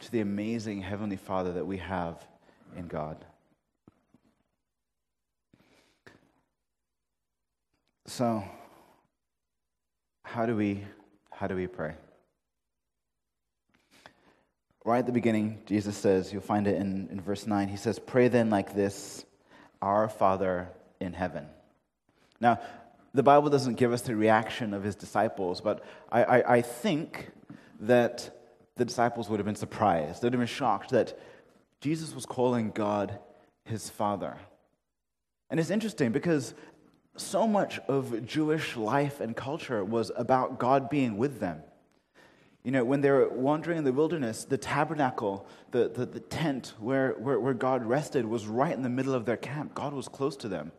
to 0.00 0.12
the 0.12 0.20
amazing 0.20 0.82
Heavenly 0.82 1.16
Father 1.16 1.52
that 1.52 1.66
we 1.66 1.78
have 1.78 2.26
in 2.76 2.86
God. 2.86 3.24
So, 8.06 8.44
how 10.22 10.46
do 10.46 10.56
we 10.56 10.84
how 11.30 11.46
do 11.46 11.56
we 11.56 11.66
pray? 11.66 11.94
Right 14.84 14.98
at 14.98 15.06
the 15.06 15.12
beginning, 15.12 15.60
Jesus 15.64 15.96
says, 15.96 16.30
you'll 16.30 16.42
find 16.42 16.66
it 16.66 16.76
in, 16.76 17.08
in 17.10 17.18
verse 17.20 17.46
9, 17.46 17.68
he 17.68 17.76
says, 17.78 17.98
Pray 17.98 18.28
then 18.28 18.50
like 18.50 18.74
this, 18.74 19.24
Our 19.80 20.08
Father 20.08 20.68
in 21.00 21.14
heaven. 21.14 21.46
Now, 22.38 22.60
the 23.14 23.22
Bible 23.22 23.48
doesn't 23.48 23.74
give 23.74 23.92
us 23.92 24.02
the 24.02 24.14
reaction 24.14 24.74
of 24.74 24.82
his 24.82 24.94
disciples, 24.94 25.62
but 25.62 25.82
I, 26.12 26.24
I, 26.24 26.54
I 26.56 26.62
think 26.62 27.30
that 27.80 28.30
the 28.76 28.84
disciples 28.84 29.30
would 29.30 29.38
have 29.38 29.46
been 29.46 29.54
surprised. 29.54 30.20
They'd 30.20 30.32
have 30.32 30.40
been 30.40 30.46
shocked 30.46 30.90
that 30.90 31.18
Jesus 31.84 32.14
was 32.14 32.24
calling 32.24 32.70
God 32.70 33.18
his 33.66 33.90
Father. 33.90 34.38
And 35.50 35.60
it's 35.60 35.68
interesting 35.68 36.12
because 36.12 36.54
so 37.18 37.46
much 37.46 37.78
of 37.88 38.24
Jewish 38.24 38.74
life 38.74 39.20
and 39.20 39.36
culture 39.36 39.84
was 39.84 40.10
about 40.16 40.58
God 40.58 40.88
being 40.88 41.18
with 41.18 41.40
them. 41.40 41.62
You 42.62 42.70
know, 42.70 42.86
when 42.86 43.02
they 43.02 43.10
were 43.10 43.28
wandering 43.28 43.76
in 43.76 43.84
the 43.84 43.92
wilderness, 43.92 44.46
the 44.46 44.56
tabernacle, 44.56 45.46
the, 45.72 45.90
the, 45.90 46.06
the 46.06 46.20
tent 46.20 46.72
where, 46.78 47.16
where, 47.18 47.38
where 47.38 47.52
God 47.52 47.84
rested, 47.84 48.24
was 48.24 48.46
right 48.46 48.72
in 48.72 48.80
the 48.80 48.88
middle 48.88 49.12
of 49.12 49.26
their 49.26 49.36
camp. 49.36 49.74
God 49.74 49.92
was 49.92 50.08
close 50.08 50.38
to 50.38 50.48
them. 50.48 50.72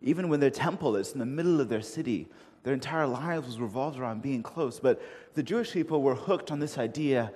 Even 0.00 0.30
when 0.30 0.40
their 0.40 0.48
temple 0.48 0.96
is 0.96 1.12
in 1.12 1.18
the 1.18 1.26
middle 1.26 1.60
of 1.60 1.68
their 1.68 1.82
city, 1.82 2.28
their 2.62 2.72
entire 2.72 3.06
lives 3.06 3.46
was 3.46 3.60
revolved 3.60 3.98
around 3.98 4.22
being 4.22 4.42
close. 4.42 4.80
But 4.80 5.02
the 5.34 5.42
Jewish 5.42 5.72
people 5.72 6.00
were 6.00 6.14
hooked 6.14 6.50
on 6.50 6.60
this 6.60 6.78
idea 6.78 7.30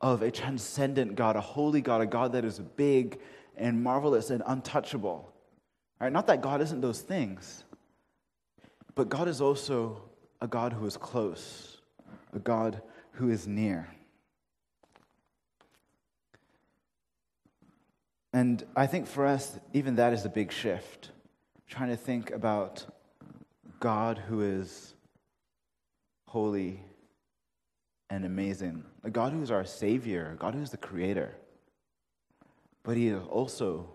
of 0.00 0.22
a 0.22 0.30
transcendent 0.30 1.16
God, 1.16 1.36
a 1.36 1.40
holy 1.40 1.80
God, 1.80 2.00
a 2.00 2.06
God 2.06 2.32
that 2.32 2.44
is 2.44 2.58
big 2.58 3.18
and 3.56 3.82
marvelous 3.82 4.30
and 4.30 4.42
untouchable. 4.46 5.32
Right? 6.00 6.12
Not 6.12 6.26
that 6.26 6.42
God 6.42 6.60
isn't 6.60 6.80
those 6.80 7.00
things, 7.00 7.64
but 8.94 9.08
God 9.08 9.28
is 9.28 9.40
also 9.40 10.02
a 10.40 10.46
God 10.46 10.72
who 10.72 10.86
is 10.86 10.96
close, 10.96 11.78
a 12.32 12.38
God 12.38 12.82
who 13.12 13.30
is 13.30 13.46
near. 13.46 13.88
And 18.32 18.64
I 18.74 18.88
think 18.88 19.06
for 19.06 19.26
us, 19.26 19.58
even 19.72 19.94
that 19.94 20.12
is 20.12 20.24
a 20.24 20.28
big 20.28 20.50
shift. 20.50 21.10
Trying 21.68 21.90
to 21.90 21.96
think 21.96 22.32
about 22.32 22.84
God 23.78 24.18
who 24.18 24.42
is 24.42 24.94
holy 26.26 26.82
and 28.10 28.24
amazing, 28.24 28.84
a 29.02 29.10
God 29.10 29.32
who 29.32 29.42
is 29.42 29.50
our 29.50 29.64
Savior, 29.64 30.32
a 30.34 30.36
God 30.36 30.54
who 30.54 30.62
is 30.62 30.70
the 30.70 30.76
Creator, 30.76 31.34
but 32.82 32.96
He 32.96 33.08
is 33.08 33.22
also 33.30 33.88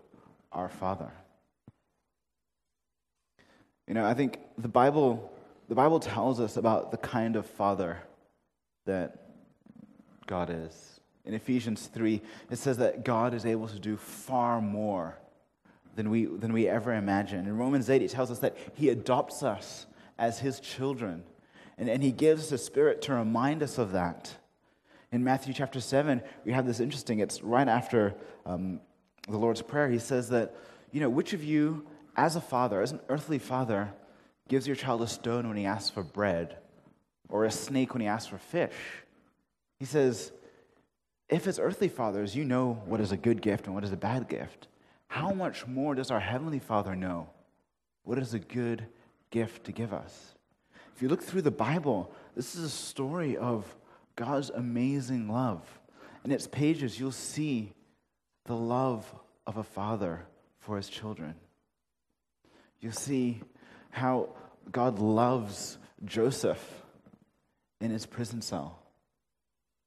our 0.52 0.70
Father. 0.70 1.12
You 3.88 3.96
know, 3.96 4.06
I 4.06 4.14
think 4.14 4.40
the 4.58 4.68
Bible, 4.68 5.32
the 5.68 5.76
Bible 5.76 6.00
tells 6.00 6.40
us 6.40 6.58
about 6.58 6.92
the 6.92 6.98
kind 6.98 7.36
of 7.36 7.46
father 7.46 7.98
that 8.86 9.18
God 10.28 10.50
is. 10.52 11.00
In 11.26 11.34
Ephesians 11.34 11.88
3, 11.88 12.22
it 12.52 12.58
says 12.58 12.78
that 12.78 13.04
God 13.04 13.34
is 13.34 13.46
able 13.46 13.68
to 13.68 13.80
do 13.80 13.98
far 13.98 14.62
more 14.62 15.18
than 15.96 16.12
we, 16.12 16.26
than 16.26 16.54
we 16.54 16.68
ever 16.68 16.94
imagine. 16.94 17.48
In 17.48 17.58
Romans 17.58 17.90
8, 17.90 18.02
it 18.02 18.12
tells 18.12 18.30
us 18.30 18.40
that 18.40 18.56
He 18.76 18.90
adopts 18.90 19.42
us 19.42 19.88
as 20.20 20.40
His 20.40 20.60
children, 20.60 21.24
and, 21.80 21.90
and 21.90 22.04
He 22.04 22.12
gives 22.12 22.50
the 22.50 22.58
spirit 22.60 23.02
to 23.04 23.14
remind 23.14 23.64
us 23.64 23.80
of 23.80 23.94
that. 23.94 24.36
In 25.12 25.24
Matthew 25.24 25.54
chapter 25.56 25.80
7, 25.80 26.22
we 26.46 26.52
have 26.52 26.68
this 26.68 26.80
interesting, 26.80 27.20
it's 27.20 27.42
right 27.42 27.68
after 27.68 28.14
um, 28.46 28.80
the 29.28 29.38
Lord's 29.38 29.64
Prayer. 29.64 29.90
He 29.90 29.98
says 29.98 30.30
that, 30.30 30.56
you 30.92 31.00
know, 31.00 31.10
which 31.10 31.34
of 31.34 31.44
you 31.44 31.88
as 32.16 32.36
a 32.36 32.42
father, 32.42 32.82
as 32.82 32.92
an 32.92 33.00
earthly 33.10 33.40
father, 33.40 33.92
gives 34.48 34.68
your 34.68 34.76
child 34.76 35.02
a 35.02 35.08
stone 35.08 35.48
when 35.48 35.58
he 35.58 35.66
asks 35.66 35.90
for 35.90 36.04
bread, 36.04 36.58
or 37.30 37.46
a 37.46 37.52
snake 37.52 37.94
when 37.94 38.02
he 38.02 38.08
asks 38.08 38.28
for 38.28 38.38
fish. 38.38 38.74
He 39.80 39.86
says, 39.86 40.32
if 41.30 41.48
as 41.48 41.60
earthly 41.60 41.88
fathers 41.88 42.36
you 42.36 42.44
know 42.44 42.82
what 42.86 43.00
is 43.00 43.12
a 43.12 43.18
good 43.18 43.42
gift 43.42 43.66
and 43.66 43.76
what 43.76 43.84
is 43.84 43.92
a 43.92 43.98
bad 43.98 44.28
gift, 44.28 44.68
how 45.08 45.32
much 45.32 45.66
more 45.66 45.96
does 45.96 46.12
our 46.12 46.20
Heavenly 46.20 46.60
Father 46.60 46.96
know 46.96 47.30
what 48.04 48.18
is 48.18 48.34
a 48.34 48.40
good 48.40 48.86
gift 49.30 49.64
to 49.66 49.72
give 49.72 49.94
us? 49.94 50.34
If 51.00 51.04
you 51.04 51.08
look 51.08 51.24
through 51.24 51.44
the 51.44 51.50
Bible, 51.50 52.12
this 52.36 52.56
is 52.56 52.64
a 52.66 52.70
story 52.70 53.38
of 53.38 53.64
God's 54.18 54.50
amazing 54.50 55.30
love. 55.30 55.62
In 56.26 56.32
its 56.34 56.46
pages, 56.46 57.00
you'll 57.00 57.14
see 57.14 57.72
the 58.44 58.58
love 58.58 59.10
of 59.48 59.56
a 59.56 59.64
father 59.64 60.26
for 60.60 60.76
his 60.76 60.90
children. 60.90 61.36
You'll 62.82 62.92
see 62.92 63.40
how 63.92 64.32
God 64.74 65.00
loves 65.00 65.78
Joseph 66.04 66.84
in 67.80 67.92
his 67.92 68.06
prison 68.06 68.42
cell 68.42 68.78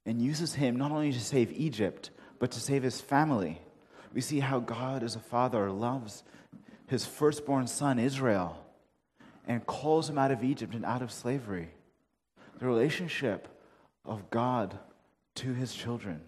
and 0.07 0.23
uses 0.23 0.55
him 0.55 0.77
not 0.77 0.93
only 0.93 1.13
to 1.13 1.21
save 1.21 1.53
Egypt, 1.53 2.09
but 2.39 2.51
to 2.53 2.59
save 2.59 2.85
his 2.85 3.03
family. 3.03 3.61
We 4.15 4.23
see 4.23 4.41
how 4.41 4.61
God, 4.61 5.03
as 5.03 5.15
a 5.15 5.21
father, 5.21 5.71
loves 5.71 6.25
his 6.87 7.05
firstborn 7.05 7.67
son, 7.67 7.99
Israel, 7.99 8.62
and 9.47 9.67
calls 9.67 10.09
him 10.09 10.19
out 10.19 10.31
of 10.31 10.45
Egypt 10.45 10.75
and 10.75 10.85
out 10.85 11.03
of 11.03 11.11
slavery. 11.11 11.69
The 12.59 12.67
relationship 12.67 13.49
of 14.05 14.31
God 14.31 14.79
to 15.37 15.53
his 15.53 15.75
children 15.75 16.21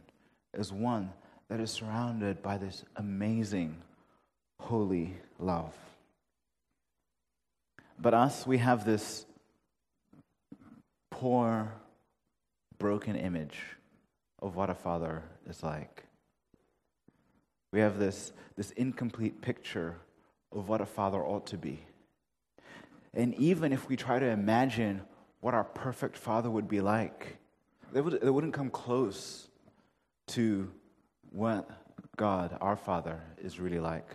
is 0.52 0.72
one 0.72 1.12
that 1.48 1.60
is 1.60 1.70
surrounded 1.70 2.42
by 2.42 2.58
this 2.58 2.84
amazing, 2.96 3.76
holy 4.58 5.14
love. 5.38 5.74
But 7.98 8.14
us, 8.14 8.46
we 8.46 8.58
have 8.58 8.84
this 8.84 9.26
poor, 11.10 11.72
broken 12.78 13.14
image 13.14 13.60
of 14.42 14.56
what 14.56 14.70
a 14.70 14.74
father 14.74 15.22
is 15.48 15.62
like. 15.62 16.04
We 17.72 17.80
have 17.80 17.98
this, 17.98 18.32
this 18.56 18.72
incomplete 18.72 19.40
picture 19.40 19.96
of 20.52 20.68
what 20.68 20.80
a 20.80 20.86
father 20.86 21.24
ought 21.24 21.46
to 21.48 21.56
be. 21.56 21.84
And 23.14 23.34
even 23.36 23.72
if 23.72 23.88
we 23.88 23.96
try 23.96 24.18
to 24.18 24.26
imagine 24.26 25.02
what 25.40 25.54
our 25.54 25.64
perfect 25.64 26.16
father 26.16 26.50
would 26.50 26.68
be 26.68 26.80
like, 26.80 27.38
they, 27.92 28.00
would, 28.00 28.20
they 28.20 28.30
wouldn't 28.30 28.52
come 28.52 28.70
close 28.70 29.48
to 30.28 30.70
what 31.30 31.68
God, 32.16 32.56
our 32.60 32.76
Father, 32.76 33.20
is 33.38 33.60
really 33.60 33.78
like. 33.78 34.06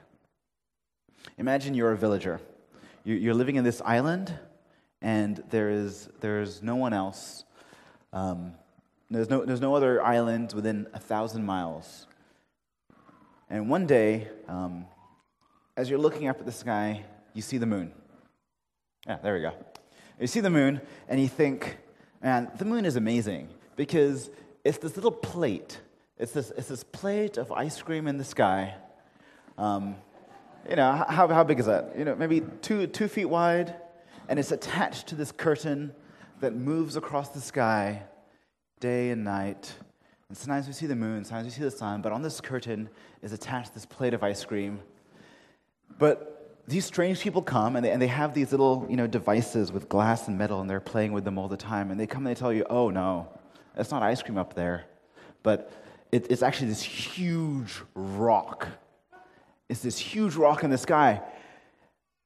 Imagine 1.37 1.73
you're 1.73 1.91
a 1.91 1.97
villager. 1.97 2.39
You're 3.05 3.33
living 3.33 3.55
in 3.55 3.63
this 3.63 3.81
island, 3.85 4.37
and 5.01 5.43
there 5.49 5.69
is, 5.69 6.09
there 6.19 6.41
is 6.41 6.61
no 6.61 6.75
one 6.75 6.93
else. 6.93 7.45
Um, 8.11 8.53
there's, 9.09 9.29
no, 9.29 9.45
there's 9.45 9.61
no 9.61 9.75
other 9.75 10.03
island 10.03 10.53
within 10.53 10.87
a 10.93 10.99
thousand 10.99 11.45
miles. 11.45 12.05
And 13.49 13.69
one 13.69 13.87
day, 13.87 14.27
um, 14.47 14.85
as 15.75 15.89
you're 15.89 15.99
looking 15.99 16.27
up 16.27 16.39
at 16.39 16.45
the 16.45 16.51
sky, 16.51 17.05
you 17.33 17.41
see 17.41 17.57
the 17.57 17.65
moon. 17.65 17.93
Yeah, 19.09 19.17
there 19.23 19.33
we 19.33 19.41
go. 19.41 19.53
You 20.19 20.27
see 20.27 20.39
the 20.39 20.51
moon, 20.51 20.81
and 21.07 21.19
you 21.19 21.27
think, 21.27 21.79
man, 22.21 22.51
the 22.59 22.65
moon 22.65 22.85
is 22.85 22.95
amazing 22.95 23.49
because 23.75 24.29
it's 24.63 24.77
this 24.77 24.95
little 24.95 25.09
plate. 25.09 25.79
It's 26.19 26.33
this, 26.33 26.51
it's 26.55 26.67
this 26.67 26.83
plate 26.83 27.37
of 27.37 27.51
ice 27.51 27.81
cream 27.81 28.07
in 28.07 28.19
the 28.19 28.23
sky. 28.23 28.75
Um, 29.57 29.95
you 30.69 30.75
know, 30.75 30.91
how, 31.09 31.27
how 31.27 31.43
big 31.43 31.59
is 31.59 31.65
that? 31.65 31.97
You 31.97 32.05
know, 32.05 32.13
maybe 32.13 32.43
two, 32.61 32.85
two 32.85 33.07
feet 33.07 33.25
wide, 33.25 33.73
and 34.27 34.37
it's 34.37 34.51
attached 34.51 35.07
to 35.07 35.15
this 35.15 35.31
curtain 35.31 35.91
that 36.39 36.53
moves 36.53 36.95
across 36.95 37.29
the 37.29 37.41
sky 37.41 38.03
day 38.79 39.09
and 39.09 39.23
night. 39.23 39.73
And 40.27 40.37
sometimes 40.37 40.67
we 40.67 40.73
see 40.73 40.85
the 40.85 40.95
moon, 40.95 41.25
sometimes 41.25 41.45
we 41.45 41.51
see 41.51 41.63
the 41.63 41.71
sun, 41.71 42.03
but 42.03 42.11
on 42.11 42.21
this 42.21 42.39
curtain 42.39 42.89
is 43.23 43.33
attached 43.33 43.73
this 43.73 43.87
plate 43.87 44.13
of 44.13 44.21
ice 44.21 44.45
cream. 44.45 44.81
But 45.97 46.38
these 46.69 46.85
strange 46.85 47.19
people 47.19 47.41
come 47.41 47.75
and 47.75 47.83
they, 47.83 47.91
and 47.91 48.01
they 48.01 48.07
have 48.07 48.33
these 48.35 48.51
little 48.51 48.85
you 48.89 48.95
know, 48.95 49.07
devices 49.07 49.71
with 49.71 49.89
glass 49.89 50.27
and 50.27 50.37
metal, 50.37 50.61
and 50.61 50.69
they're 50.69 50.79
playing 50.79 51.13
with 51.13 51.23
them 51.23 51.37
all 51.37 51.47
the 51.47 51.57
time. 51.57 51.89
And 51.89 51.99
they 51.99 52.05
come 52.05 52.25
and 52.25 52.35
they 52.35 52.39
tell 52.39 52.53
you, 52.53 52.63
oh 52.69 52.91
no, 52.91 53.27
it's 53.75 53.89
not 53.89 54.03
ice 54.03 54.21
cream 54.21 54.37
up 54.37 54.53
there, 54.53 54.85
but 55.41 55.71
it, 56.11 56.27
it's 56.29 56.43
actually 56.43 56.67
this 56.67 56.83
huge 56.83 57.81
rock. 57.95 58.67
It's 59.67 59.81
this 59.81 59.97
huge 59.97 60.35
rock 60.35 60.63
in 60.63 60.69
the 60.69 60.77
sky. 60.77 61.21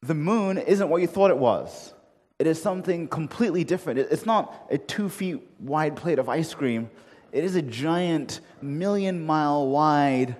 The 0.01 0.13
moon 0.13 0.57
isn't 0.57 0.89
what 0.89 1.01
you 1.01 1.07
thought 1.07 1.31
it 1.31 1.37
was. 1.37 1.93
It 2.37 2.47
is 2.47 2.61
something 2.61 3.07
completely 3.07 3.63
different. 3.63 3.99
It's 3.99 4.25
not 4.25 4.67
a 4.69 4.77
two 4.77 5.07
feet 5.07 5.41
wide 5.59 5.95
plate 5.95 6.19
of 6.19 6.27
ice 6.27 6.53
cream. 6.53 6.89
It 7.31 7.45
is 7.45 7.55
a 7.55 7.61
giant, 7.61 8.41
million 8.61 9.25
mile 9.25 9.67
wide 9.69 10.35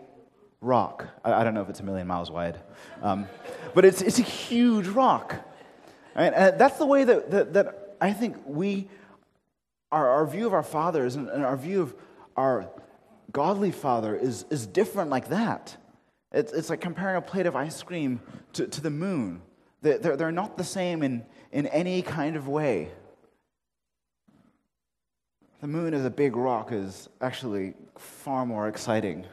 rock. 0.63 1.07
I, 1.23 1.33
I 1.33 1.43
don't 1.43 1.53
know 1.53 1.61
if 1.61 1.69
it's 1.69 1.81
a 1.81 1.83
million 1.83 2.07
miles 2.07 2.31
wide, 2.31 2.59
um, 3.01 3.27
but 3.73 3.85
it's, 3.85 4.01
it's 4.01 4.19
a 4.19 4.23
huge 4.23 4.87
rock. 4.87 5.35
Right? 6.15 6.33
And 6.33 6.35
uh, 6.35 6.51
that's 6.57 6.77
the 6.77 6.85
way 6.85 7.03
that, 7.03 7.31
that, 7.31 7.53
that 7.53 7.95
I 7.99 8.13
think 8.13 8.37
we, 8.45 8.87
our, 9.91 10.09
our 10.09 10.25
view 10.25 10.47
of 10.47 10.53
our 10.53 10.63
fathers 10.63 11.15
and, 11.15 11.29
and 11.29 11.43
our 11.43 11.57
view 11.57 11.81
of 11.81 11.93
our 12.35 12.69
godly 13.31 13.71
father 13.71 14.15
is, 14.15 14.45
is 14.49 14.65
different 14.67 15.09
like 15.09 15.29
that. 15.29 15.75
It's, 16.31 16.51
it's 16.51 16.69
like 16.69 16.81
comparing 16.81 17.17
a 17.17 17.21
plate 17.21 17.45
of 17.45 17.55
ice 17.55 17.81
cream 17.83 18.21
to, 18.53 18.67
to 18.67 18.81
the 18.81 18.89
moon. 18.89 19.41
They're, 19.81 19.97
they're, 19.97 20.17
they're 20.17 20.31
not 20.31 20.57
the 20.57 20.63
same 20.63 21.03
in, 21.03 21.25
in 21.51 21.67
any 21.67 22.01
kind 22.01 22.35
of 22.35 22.47
way. 22.47 22.89
The 25.61 25.67
moon 25.67 25.93
as 25.93 26.05
a 26.05 26.09
big 26.09 26.35
rock 26.35 26.71
is 26.71 27.07
actually 27.21 27.73
far 27.97 28.45
more 28.45 28.67
exciting 28.67 29.25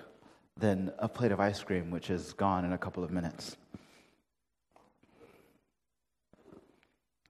than 0.57 0.93
a 0.99 1.09
plate 1.09 1.33
of 1.33 1.41
ice 1.41 1.63
cream, 1.63 1.91
which 1.91 2.11
is 2.11 2.35
gone 2.35 2.65
in 2.65 2.73
a 2.73 2.79
couple 2.79 3.03
of 3.03 3.11
minutes. 3.11 3.57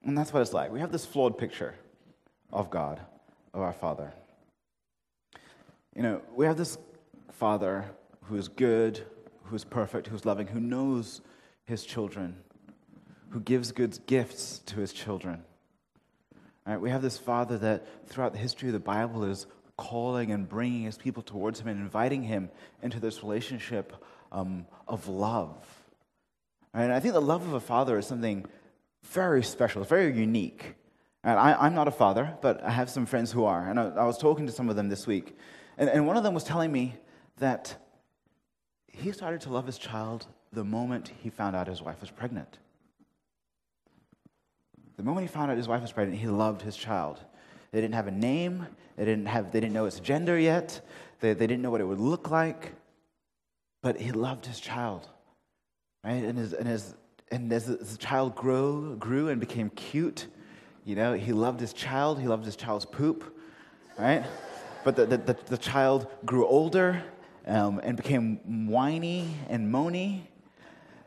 And 0.03 0.17
that's 0.17 0.33
what 0.33 0.41
it's 0.41 0.53
like. 0.53 0.71
We 0.71 0.79
have 0.79 0.91
this 0.91 1.05
flawed 1.05 1.37
picture 1.37 1.75
of 2.51 2.69
God, 2.69 2.99
of 3.53 3.61
our 3.61 3.73
Father. 3.73 4.13
You 5.95 6.01
know, 6.01 6.21
we 6.35 6.45
have 6.45 6.57
this 6.57 6.77
Father 7.31 7.85
who 8.23 8.35
is 8.35 8.47
good, 8.47 9.05
who 9.43 9.55
is 9.55 9.63
perfect, 9.63 10.07
who's 10.07 10.25
loving, 10.25 10.47
who 10.47 10.59
knows 10.59 11.21
his 11.65 11.85
children, 11.85 12.37
who 13.29 13.39
gives 13.39 13.71
good 13.71 13.97
gifts 14.07 14.59
to 14.67 14.79
his 14.79 14.93
children. 14.93 15.43
Right? 16.65 16.79
We 16.79 16.89
have 16.89 17.01
this 17.01 17.17
Father 17.17 17.57
that 17.59 18.07
throughout 18.07 18.33
the 18.33 18.39
history 18.39 18.69
of 18.69 18.73
the 18.73 18.79
Bible 18.79 19.23
is 19.23 19.47
calling 19.77 20.31
and 20.31 20.47
bringing 20.47 20.83
his 20.83 20.97
people 20.97 21.23
towards 21.23 21.59
him 21.59 21.67
and 21.67 21.79
inviting 21.79 22.23
him 22.23 22.49
into 22.81 22.99
this 22.99 23.23
relationship 23.23 23.93
um, 24.31 24.65
of 24.87 25.07
love. 25.07 25.57
Right? 26.73 26.83
And 26.83 26.93
I 26.93 26.99
think 26.99 27.13
the 27.13 27.21
love 27.21 27.45
of 27.45 27.53
a 27.53 27.59
father 27.59 27.97
is 27.97 28.07
something 28.07 28.45
very 29.03 29.43
special, 29.43 29.83
very 29.83 30.15
unique. 30.15 30.75
And 31.23 31.37
I, 31.37 31.67
am 31.67 31.75
not 31.75 31.87
a 31.87 31.91
father, 31.91 32.35
but 32.41 32.63
I 32.63 32.71
have 32.71 32.89
some 32.89 33.05
friends 33.05 33.31
who 33.31 33.45
are. 33.45 33.69
And 33.69 33.79
I, 33.79 33.89
I 33.89 34.03
was 34.05 34.17
talking 34.17 34.47
to 34.47 34.51
some 34.51 34.69
of 34.69 34.75
them 34.75 34.89
this 34.89 35.05
week. 35.05 35.37
And, 35.77 35.89
and 35.89 36.07
one 36.07 36.17
of 36.17 36.23
them 36.23 36.33
was 36.33 36.43
telling 36.43 36.71
me 36.71 36.95
that 37.37 37.75
he 38.87 39.11
started 39.11 39.41
to 39.41 39.49
love 39.49 39.65
his 39.65 39.77
child 39.77 40.27
the 40.51 40.63
moment 40.63 41.11
he 41.21 41.29
found 41.29 41.55
out 41.55 41.67
his 41.67 41.81
wife 41.81 42.01
was 42.01 42.11
pregnant. 42.11 42.57
The 44.97 45.03
moment 45.03 45.27
he 45.27 45.33
found 45.33 45.49
out 45.49 45.57
his 45.57 45.67
wife 45.67 45.81
was 45.81 45.91
pregnant, 45.91 46.19
he 46.19 46.27
loved 46.27 46.61
his 46.61 46.75
child. 46.75 47.19
They 47.71 47.81
didn't 47.81 47.95
have 47.95 48.07
a 48.07 48.11
name, 48.11 48.67
they 48.97 49.05
didn't, 49.05 49.27
have, 49.27 49.51
they 49.51 49.59
didn't 49.59 49.73
know 49.73 49.85
its 49.85 49.99
gender 49.99 50.37
yet, 50.37 50.81
they, 51.21 51.33
they 51.33 51.47
didn't 51.47 51.61
know 51.61 51.71
what 51.71 51.81
it 51.81 51.85
would 51.85 51.99
look 51.99 52.29
like, 52.29 52.73
but 53.81 53.99
he 53.99 54.11
loved 54.11 54.45
his 54.45 54.59
child. 54.59 55.07
Right? 56.03 56.23
And, 56.23 56.37
his, 56.37 56.53
and, 56.53 56.67
his, 56.67 56.95
and 57.31 57.51
as 57.53 57.65
the 57.65 57.97
child 57.97 58.35
grew, 58.35 58.97
grew 58.97 59.29
and 59.29 59.39
became 59.39 59.69
cute, 59.71 60.27
you 60.83 60.95
know, 60.95 61.13
he 61.13 61.31
loved 61.31 61.59
his 61.59 61.73
child, 61.73 62.19
he 62.19 62.27
loved 62.27 62.45
his 62.45 62.57
child's 62.57 62.85
poop, 62.85 63.37
right? 63.97 64.25
But 64.83 64.95
the, 64.95 65.05
the, 65.05 65.37
the, 65.45 65.57
child 65.57 66.07
grew 66.25 66.45
older 66.45 67.03
um, 67.45 67.79
and 67.83 67.95
became 67.95 68.67
whiny 68.67 69.27
and 69.47 69.71
moany 69.71 70.23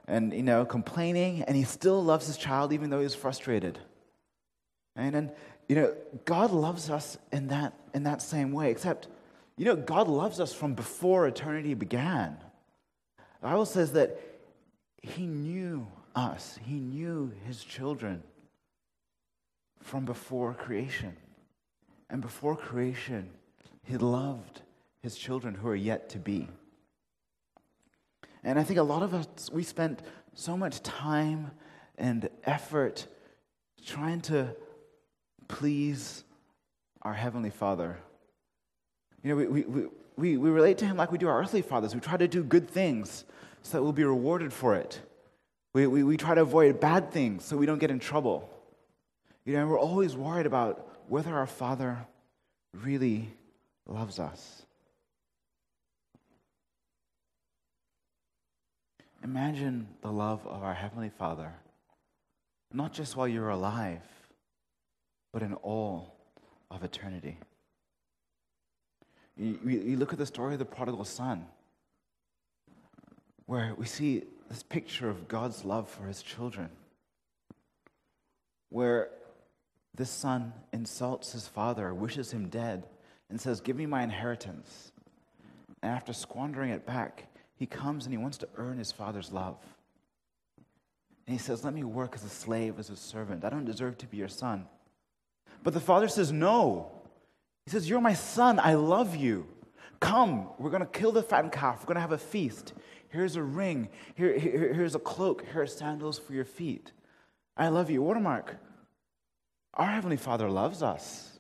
and, 0.07 0.33
you 0.33 0.43
know, 0.43 0.65
complaining, 0.65 1.43
and 1.43 1.57
he 1.57 1.65
still 1.65 2.03
loves 2.03 2.27
his 2.27 2.37
child 2.37 2.73
even 2.73 2.89
though 2.89 3.01
he's 3.01 3.15
frustrated. 3.15 3.79
And, 4.97 5.15
and 5.15 5.33
you 5.69 5.77
know, 5.77 5.95
God 6.25 6.53
loves 6.53 6.89
us 6.89 7.19
in 7.33 7.49
that, 7.49 7.75
in 7.95 8.05
that 8.05 8.23
same 8.23 8.53
way, 8.53 8.71
except, 8.71 9.09
you 9.57 9.65
know, 9.65 9.77
God 9.77 10.09
loves 10.09 10.41
us 10.41 10.55
from 10.55 10.75
before 10.75 11.27
eternity 11.27 11.75
began. 11.75 12.37
The 13.41 13.49
Bible 13.49 13.67
says 13.67 13.93
that 13.93 14.21
he 15.03 15.27
knew 15.27 15.87
us, 16.14 16.59
he 16.64 16.74
knew 16.74 17.33
his 17.46 17.62
children 17.62 18.22
from 19.81 20.05
before 20.05 20.55
creation. 20.55 21.16
And 22.11 22.20
before 22.20 22.57
creation, 22.57 23.31
he 23.83 23.96
loved 23.96 24.62
his 25.03 25.16
children 25.16 25.55
who 25.55 25.68
are 25.68 25.77
yet 25.77 26.09
to 26.11 26.18
be. 26.18 26.48
And 28.42 28.59
I 28.59 28.62
think 28.62 28.79
a 28.79 28.83
lot 28.83 29.03
of 29.03 29.14
us, 29.14 29.50
we 29.53 29.62
spent 29.62 30.03
so 30.35 30.57
much 30.57 30.83
time 30.83 31.50
and 31.96 32.29
effort 32.44 33.07
trying 33.85 34.20
to 34.22 34.55
please 35.48 36.24
our 37.03 37.14
Heavenly 37.14 37.50
Father. 37.50 37.98
You 39.22 39.31
know, 39.31 39.37
we, 39.37 39.46
we, 39.46 39.87
we, 40.16 40.37
we 40.37 40.50
relate 40.50 40.79
to 40.79 40.87
Him 40.87 40.96
like 40.96 41.12
we 41.12 41.18
do 41.18 41.29
our 41.29 41.40
earthly 41.40 41.62
fathers. 41.62 41.94
We 41.94 42.00
try 42.00 42.16
to 42.16 42.29
do 42.29 42.42
good 42.42 42.68
things 42.68 43.24
so 43.62 43.79
that 43.79 43.83
we'll 43.83 43.92
be 43.92 44.05
rewarded 44.05 44.53
for 44.53 44.74
it. 44.74 45.00
We, 45.75 45.89
we, 45.89 46.05
we 46.05 46.17
try 46.17 46.37
to 46.37 46.43
avoid 46.43 46.81
bad 46.81 47.11
things 47.11 47.45
so 47.45 47.57
we 47.57 47.67
don't 47.67 47.81
get 47.81 47.91
in 47.91 47.99
trouble. 47.99 48.49
You 49.45 49.55
know, 49.55 49.67
we're 49.67 49.79
always 49.79 50.17
worried 50.17 50.47
about 50.47 50.89
whether 51.09 51.35
our 51.35 51.49
Father 51.49 52.07
really 52.73 53.29
loves 53.87 54.19
us. 54.19 54.63
Imagine 59.25 59.89
the 60.03 60.13
love 60.13 60.47
of 60.47 60.63
our 60.63 60.75
Heavenly 60.75 61.11
Father, 61.11 61.53
not 62.73 62.93
just 62.93 63.17
while 63.17 63.27
you're 63.27 63.49
alive, 63.49 64.03
but 65.33 65.43
in 65.43 65.55
all 65.55 66.15
of 66.71 66.85
eternity. 66.85 67.39
You, 69.37 69.59
you, 69.65 69.97
look 69.97 70.13
at 70.13 70.19
the 70.19 70.27
story 70.27 70.53
of 70.53 70.59
the 70.61 70.65
prodigal 70.65 71.05
son, 71.05 71.47
where 73.47 73.75
we 73.77 73.87
see 73.87 74.23
this 74.49 74.63
picture 74.63 75.09
of 75.09 75.29
God's 75.29 75.65
love 75.65 75.89
for 75.89 76.05
his 76.05 76.23
children, 76.23 76.69
where 78.71 79.11
this 79.95 80.11
son 80.11 80.53
insults 80.73 81.33
his 81.33 81.47
father, 81.47 81.95
wishes 81.95 82.33
him 82.33 82.49
dead, 82.49 82.87
and 83.31 83.41
says, 83.41 83.61
Give 83.61 83.77
me 83.77 83.87
my 83.87 84.03
inheritance. 84.03 84.93
And 85.83 85.93
after 85.93 86.13
squandering 86.13 86.71
it 86.71 86.87
back, 86.87 87.27
he 87.57 87.67
comes 87.67 88.05
and 88.05 88.13
he 88.13 88.19
wants 88.19 88.39
to 88.39 88.49
earn 88.57 88.79
his 88.79 88.91
father's 88.91 89.33
love. 89.33 89.57
And 91.27 91.35
he 91.35 91.39
says, 91.39 91.65
Let 91.65 91.75
me 91.75 91.85
work 91.85 92.15
as 92.15 92.25
a 92.25 92.29
slave, 92.29 92.79
as 92.79 92.91
a 92.91 92.97
servant. 92.97 93.45
I 93.45 93.51
don't 93.51 93.65
deserve 93.65 93.99
to 93.99 94.07
be 94.07 94.17
your 94.17 94.29
son. 94.29 94.67
But 95.63 95.75
the 95.75 95.81
father 95.81 96.09
says, 96.09 96.33
No. 96.33 96.91
He 97.65 97.71
says, 97.71 97.89
You're 97.89 98.01
my 98.01 98.15
son. 98.15 98.59
I 98.59 98.75
love 98.75 99.17
you. 99.17 99.47
Come, 100.01 100.49
we're 100.59 100.71
going 100.71 100.83
to 100.83 100.87
kill 100.87 101.13
the 101.13 101.23
fattened 101.23 101.53
calf. 101.53 101.81
We're 101.81 101.87
going 101.87 101.95
to 101.95 102.03
have 102.03 102.13
a 102.13 102.19
feast. 102.19 102.75
Here's 103.14 103.37
a 103.37 103.42
ring. 103.44 103.90
Here, 104.16 104.37
here, 104.37 104.74
here's 104.74 104.96
a 104.96 104.98
cloak. 104.98 105.44
Here 105.53 105.62
are 105.62 105.66
sandals 105.68 106.18
for 106.18 106.33
your 106.33 106.44
feet. 106.44 106.90
I 107.57 107.68
love 107.68 107.88
you. 107.88 108.03
Watermark. 108.03 108.57
Our 109.74 109.87
Heavenly 109.87 110.16
Father 110.16 110.50
loves 110.50 110.83
us. 110.83 111.38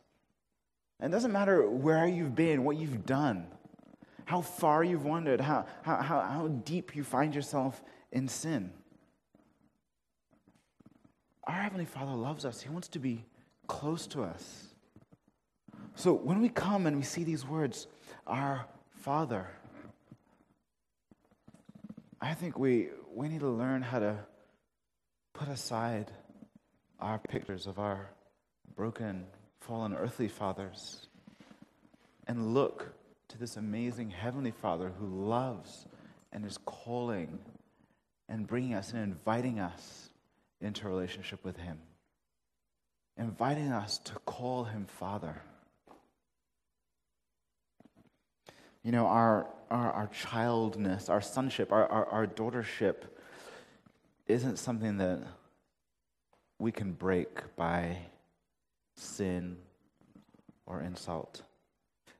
And 1.00 1.12
it 1.12 1.16
doesn't 1.16 1.32
matter 1.32 1.68
where 1.68 2.06
you've 2.06 2.36
been, 2.36 2.62
what 2.62 2.76
you've 2.76 3.04
done, 3.04 3.48
how 4.24 4.40
far 4.40 4.84
you've 4.84 5.04
wandered, 5.04 5.40
how, 5.40 5.66
how, 5.82 5.96
how, 5.96 6.20
how 6.20 6.46
deep 6.46 6.94
you 6.94 7.02
find 7.02 7.34
yourself 7.34 7.82
in 8.12 8.28
sin. 8.28 8.70
Our 11.42 11.60
Heavenly 11.60 11.86
Father 11.86 12.14
loves 12.14 12.44
us, 12.44 12.62
He 12.62 12.68
wants 12.68 12.86
to 12.88 13.00
be 13.00 13.24
close 13.66 14.06
to 14.08 14.22
us. 14.22 14.68
So 15.96 16.14
when 16.14 16.40
we 16.40 16.50
come 16.50 16.86
and 16.86 16.96
we 16.96 17.02
see 17.02 17.24
these 17.24 17.44
words, 17.44 17.88
our 18.28 18.66
Father, 18.92 19.48
I 22.24 22.32
think 22.32 22.58
we, 22.58 22.88
we 23.14 23.28
need 23.28 23.40
to 23.40 23.50
learn 23.50 23.82
how 23.82 23.98
to 23.98 24.16
put 25.34 25.48
aside 25.48 26.10
our 26.98 27.18
pictures 27.18 27.66
of 27.66 27.78
our 27.78 28.08
broken, 28.74 29.26
fallen 29.60 29.92
earthly 29.92 30.28
fathers 30.28 31.06
and 32.26 32.54
look 32.54 32.94
to 33.28 33.36
this 33.36 33.58
amazing 33.58 34.08
heavenly 34.08 34.52
Father 34.52 34.90
who 34.98 35.06
loves 35.06 35.84
and 36.32 36.46
is 36.46 36.56
calling 36.64 37.40
and 38.26 38.46
bringing 38.46 38.72
us 38.72 38.94
and 38.94 39.02
inviting 39.02 39.60
us 39.60 40.08
into 40.62 40.86
a 40.86 40.90
relationship 40.90 41.44
with 41.44 41.58
Him, 41.58 41.78
inviting 43.18 43.70
us 43.70 43.98
to 43.98 44.14
call 44.24 44.64
Him 44.64 44.86
Father. 44.86 45.42
You 48.82 48.92
know, 48.92 49.08
our, 49.08 49.46
our, 49.74 49.90
our 49.90 50.06
childness, 50.06 51.08
our 51.08 51.20
sonship, 51.20 51.72
our, 51.72 51.86
our, 51.90 52.06
our 52.06 52.26
daughtership 52.28 52.94
isn't 54.28 54.58
something 54.58 54.98
that 54.98 55.20
we 56.60 56.70
can 56.70 56.92
break 56.92 57.56
by 57.56 57.98
sin 58.94 59.56
or 60.64 60.80
insult. 60.80 61.42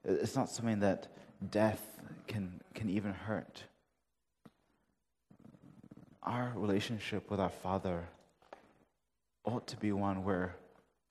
It's 0.05 0.35
not 0.35 0.51
something 0.51 0.81
that 0.81 1.07
death 1.51 1.81
can, 2.27 2.61
can 2.75 2.91
even 2.91 3.13
hurt. 3.13 3.63
Our 6.25 6.53
relationship 6.57 7.31
with 7.31 7.39
our 7.39 7.51
Father 7.51 8.09
ought 9.45 9.69
to 9.69 9.77
be 9.77 9.93
one 9.93 10.25
where 10.25 10.57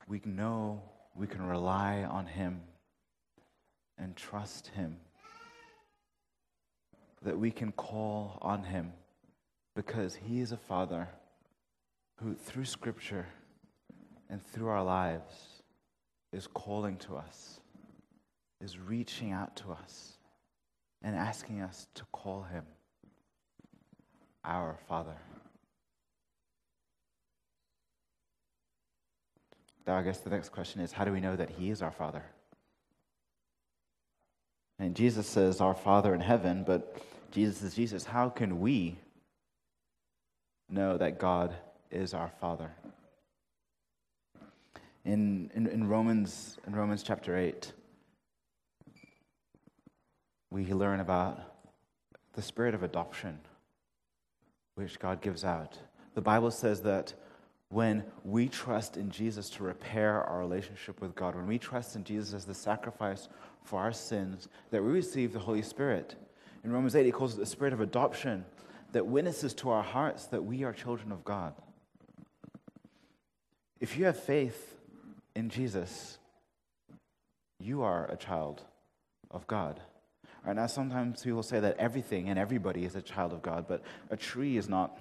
we 0.06 0.20
know 0.26 0.82
we 1.14 1.26
can 1.26 1.46
rely 1.46 2.02
on 2.02 2.26
Him 2.26 2.60
and 3.96 4.14
trust 4.14 4.66
Him, 4.68 4.98
that 7.24 7.38
we 7.38 7.50
can 7.50 7.72
call 7.72 8.38
on 8.40 8.62
Him 8.62 8.92
because 9.74 10.14
He 10.14 10.40
is 10.40 10.52
a 10.52 10.56
Father 10.56 11.08
who, 12.22 12.34
through 12.34 12.66
Scripture 12.66 13.26
and 14.30 14.44
through 14.46 14.68
our 14.68 14.84
lives, 14.84 15.62
is 16.32 16.46
calling 16.46 16.96
to 16.98 17.16
us, 17.16 17.60
is 18.60 18.78
reaching 18.78 19.32
out 19.32 19.56
to 19.56 19.72
us, 19.72 20.18
and 21.02 21.14
asking 21.14 21.60
us 21.60 21.86
to 21.94 22.02
call 22.12 22.42
him 22.42 22.64
our 24.42 24.78
Father. 24.88 25.16
Now, 29.86 29.98
I 29.98 30.02
guess 30.02 30.18
the 30.18 30.30
next 30.30 30.48
question 30.48 30.80
is 30.80 30.92
how 30.92 31.04
do 31.04 31.12
we 31.12 31.20
know 31.20 31.36
that 31.36 31.50
He 31.50 31.70
is 31.70 31.82
our 31.82 31.90
Father? 31.90 32.22
And 34.78 34.96
Jesus 34.96 35.26
says, 35.26 35.60
Our 35.60 35.74
Father 35.74 36.14
in 36.14 36.20
heaven, 36.20 36.64
but 36.66 36.96
Jesus 37.34 37.62
is 37.62 37.74
Jesus. 37.74 38.04
How 38.04 38.30
can 38.30 38.60
we 38.60 38.96
know 40.70 40.96
that 40.96 41.18
God 41.18 41.54
is 41.90 42.14
our 42.14 42.30
Father? 42.40 42.70
in, 45.04 45.50
in, 45.54 45.66
in, 45.66 45.86
Romans, 45.86 46.56
in 46.66 46.74
Romans 46.74 47.02
chapter 47.02 47.36
8, 47.36 47.72
we 50.50 50.64
learn 50.72 51.00
about 51.00 51.40
the 52.32 52.42
spirit 52.42 52.74
of 52.74 52.82
adoption, 52.82 53.38
which 54.76 54.98
God 54.98 55.20
gives 55.20 55.44
out. 55.44 55.78
The 56.14 56.22
Bible 56.22 56.50
says 56.50 56.82
that 56.82 57.12
when 57.68 58.04
we 58.24 58.48
trust 58.48 58.96
in 58.96 59.10
Jesus 59.10 59.50
to 59.50 59.64
repair 59.64 60.22
our 60.22 60.38
relationship 60.38 61.00
with 61.00 61.14
God, 61.14 61.34
when 61.34 61.46
we 61.46 61.58
trust 61.58 61.96
in 61.96 62.04
Jesus 62.04 62.32
as 62.32 62.44
the 62.44 62.54
sacrifice 62.54 63.28
for 63.62 63.80
our 63.80 63.92
sins, 63.92 64.48
that 64.70 64.82
we 64.82 64.90
receive 64.90 65.32
the 65.32 65.38
Holy 65.38 65.62
Spirit. 65.62 66.14
In 66.64 66.72
Romans 66.72 66.96
8, 66.96 67.04
he 67.04 67.12
calls 67.12 67.34
it 67.34 67.38
the 67.38 67.46
spirit 67.46 67.74
of 67.74 67.80
adoption 67.80 68.46
that 68.92 69.06
witnesses 69.06 69.52
to 69.54 69.70
our 69.70 69.82
hearts 69.82 70.24
that 70.26 70.44
we 70.44 70.64
are 70.64 70.72
children 70.72 71.12
of 71.12 71.24
God. 71.24 71.52
If 73.80 73.98
you 73.98 74.06
have 74.06 74.18
faith 74.18 74.78
in 75.36 75.50
Jesus, 75.50 76.16
you 77.60 77.82
are 77.82 78.10
a 78.10 78.16
child 78.16 78.62
of 79.30 79.46
God. 79.46 79.80
Right 80.46 80.56
now, 80.56 80.66
sometimes 80.66 81.22
people 81.22 81.42
say 81.42 81.60
that 81.60 81.76
everything 81.78 82.30
and 82.30 82.38
everybody 82.38 82.84
is 82.84 82.96
a 82.96 83.02
child 83.02 83.32
of 83.32 83.42
God, 83.42 83.66
but 83.68 83.82
a 84.10 84.16
tree 84.16 84.56
is 84.56 84.68
not 84.68 84.98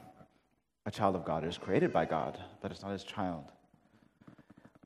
a 0.85 0.91
child 0.91 1.15
of 1.15 1.23
God. 1.23 1.45
It 1.45 1.47
is 1.47 1.57
created 1.57 1.93
by 1.93 2.05
God, 2.05 2.37
but 2.61 2.71
it's 2.71 2.81
not 2.81 2.91
his 2.91 3.03
child. 3.03 3.45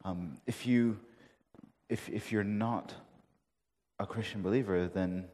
Um, 0.03 0.37
if, 0.45 0.67
you, 0.67 0.99
if, 1.89 2.07
if 2.09 2.31
you're 2.31 2.43
not 2.43 2.93
a 3.99 4.05
Christian 4.05 4.43
believer, 4.43 4.87
then 4.87 5.25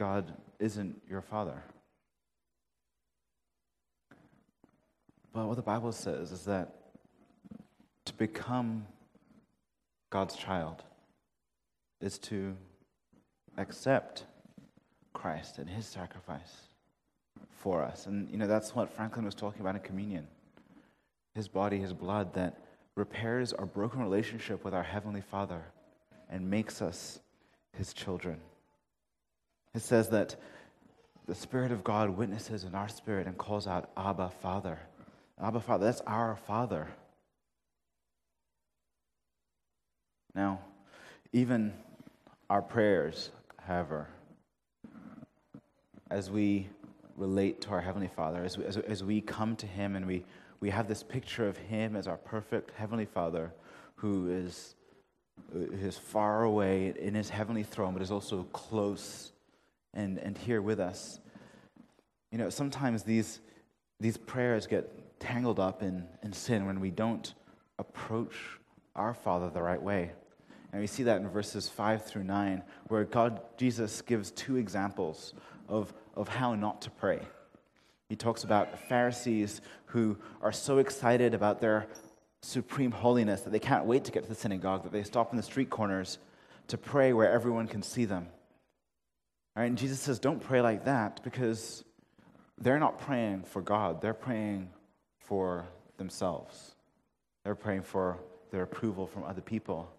God 0.00 0.32
isn't 0.58 0.98
your 1.10 1.20
father. 1.20 1.62
But 5.34 5.46
what 5.46 5.56
the 5.56 5.62
Bible 5.62 5.92
says 5.92 6.32
is 6.32 6.46
that 6.46 6.74
to 8.06 8.14
become 8.14 8.86
God's 10.08 10.36
child 10.36 10.84
is 12.00 12.18
to 12.20 12.56
accept 13.58 14.24
Christ 15.12 15.58
and 15.58 15.68
his 15.68 15.84
sacrifice 15.84 16.54
for 17.50 17.82
us. 17.82 18.06
And, 18.06 18.26
you 18.30 18.38
know, 18.38 18.46
that's 18.46 18.74
what 18.74 18.90
Franklin 18.90 19.26
was 19.26 19.34
talking 19.34 19.60
about 19.60 19.74
in 19.74 19.82
communion 19.82 20.26
his 21.34 21.46
body, 21.46 21.78
his 21.78 21.92
blood 21.92 22.32
that 22.32 22.56
repairs 22.96 23.52
our 23.52 23.66
broken 23.66 24.00
relationship 24.00 24.64
with 24.64 24.72
our 24.72 24.82
Heavenly 24.82 25.20
Father 25.20 25.62
and 26.30 26.48
makes 26.48 26.80
us 26.80 27.20
his 27.76 27.92
children. 27.92 28.40
It 29.74 29.82
says 29.82 30.08
that 30.10 30.36
the 31.26 31.34
Spirit 31.34 31.70
of 31.70 31.84
God 31.84 32.10
witnesses 32.10 32.64
in 32.64 32.74
our 32.74 32.88
spirit 32.88 33.26
and 33.26 33.38
calls 33.38 33.66
out, 33.66 33.90
Abba, 33.96 34.30
Father. 34.42 34.78
Abba, 35.40 35.60
Father, 35.60 35.84
that's 35.84 36.00
our 36.06 36.36
Father. 36.46 36.88
Now, 40.34 40.60
even 41.32 41.72
our 42.48 42.62
prayers, 42.62 43.30
however, 43.64 44.08
as 46.10 46.30
we 46.30 46.68
relate 47.16 47.60
to 47.60 47.70
our 47.70 47.80
Heavenly 47.80 48.10
Father, 48.14 48.42
as 48.42 48.58
we, 48.58 48.64
as, 48.64 48.76
as 48.76 49.04
we 49.04 49.20
come 49.20 49.54
to 49.56 49.66
Him 49.66 49.94
and 49.94 50.06
we, 50.06 50.24
we 50.58 50.70
have 50.70 50.88
this 50.88 51.02
picture 51.02 51.46
of 51.46 51.56
Him 51.56 51.94
as 51.94 52.08
our 52.08 52.16
perfect 52.16 52.72
Heavenly 52.76 53.06
Father 53.06 53.52
who 53.96 54.30
is 54.30 54.74
is 55.52 55.98
far 55.98 56.44
away 56.44 56.92
in 56.98 57.14
his 57.14 57.28
heavenly 57.28 57.62
throne, 57.62 57.92
but 57.92 58.02
is 58.02 58.10
also 58.10 58.44
close 58.52 59.32
and, 59.94 60.18
and 60.18 60.36
here 60.36 60.62
with 60.62 60.80
us. 60.80 61.20
You 62.30 62.38
know, 62.38 62.50
sometimes 62.50 63.02
these, 63.02 63.40
these 63.98 64.16
prayers 64.16 64.66
get 64.66 65.18
tangled 65.20 65.60
up 65.60 65.82
in, 65.82 66.06
in 66.22 66.32
sin 66.32 66.66
when 66.66 66.80
we 66.80 66.90
don't 66.90 67.34
approach 67.78 68.36
our 68.94 69.14
Father 69.14 69.50
the 69.50 69.62
right 69.62 69.82
way. 69.82 70.12
And 70.72 70.80
we 70.80 70.86
see 70.86 71.02
that 71.04 71.20
in 71.20 71.28
verses 71.28 71.68
5 71.68 72.04
through 72.04 72.24
9, 72.24 72.62
where 72.88 73.04
God, 73.04 73.40
Jesus, 73.56 74.02
gives 74.02 74.30
two 74.30 74.56
examples 74.56 75.34
of, 75.68 75.92
of 76.14 76.28
how 76.28 76.54
not 76.54 76.82
to 76.82 76.90
pray. 76.90 77.20
He 78.08 78.16
talks 78.16 78.44
about 78.44 78.88
Pharisees 78.88 79.60
who 79.86 80.16
are 80.42 80.52
so 80.52 80.78
excited 80.78 81.34
about 81.34 81.60
their 81.60 81.86
supreme 82.42 82.90
holiness 82.90 83.42
that 83.42 83.50
they 83.50 83.58
can't 83.58 83.84
wait 83.84 84.04
to 84.04 84.12
get 84.12 84.22
to 84.22 84.28
the 84.28 84.34
synagogue, 84.34 84.84
that 84.84 84.92
they 84.92 85.02
stop 85.02 85.30
in 85.32 85.36
the 85.36 85.42
street 85.42 85.70
corners 85.70 86.18
to 86.68 86.78
pray 86.78 87.12
where 87.12 87.30
everyone 87.30 87.66
can 87.66 87.82
see 87.82 88.04
them. 88.04 88.28
And 89.64 89.76
Jesus 89.78 90.00
says, 90.00 90.18
don't 90.18 90.40
pray 90.40 90.60
like 90.60 90.84
that 90.84 91.22
because 91.22 91.84
they're 92.58 92.78
not 92.78 92.98
praying 92.98 93.44
for 93.44 93.62
God, 93.62 94.00
they're 94.00 94.14
praying 94.14 94.70
for 95.18 95.66
themselves. 95.96 96.74
They're 97.44 97.54
praying 97.54 97.82
for 97.82 98.18
their 98.50 98.62
approval 98.62 99.06
from 99.06 99.24
other 99.24 99.40
people. 99.40 99.90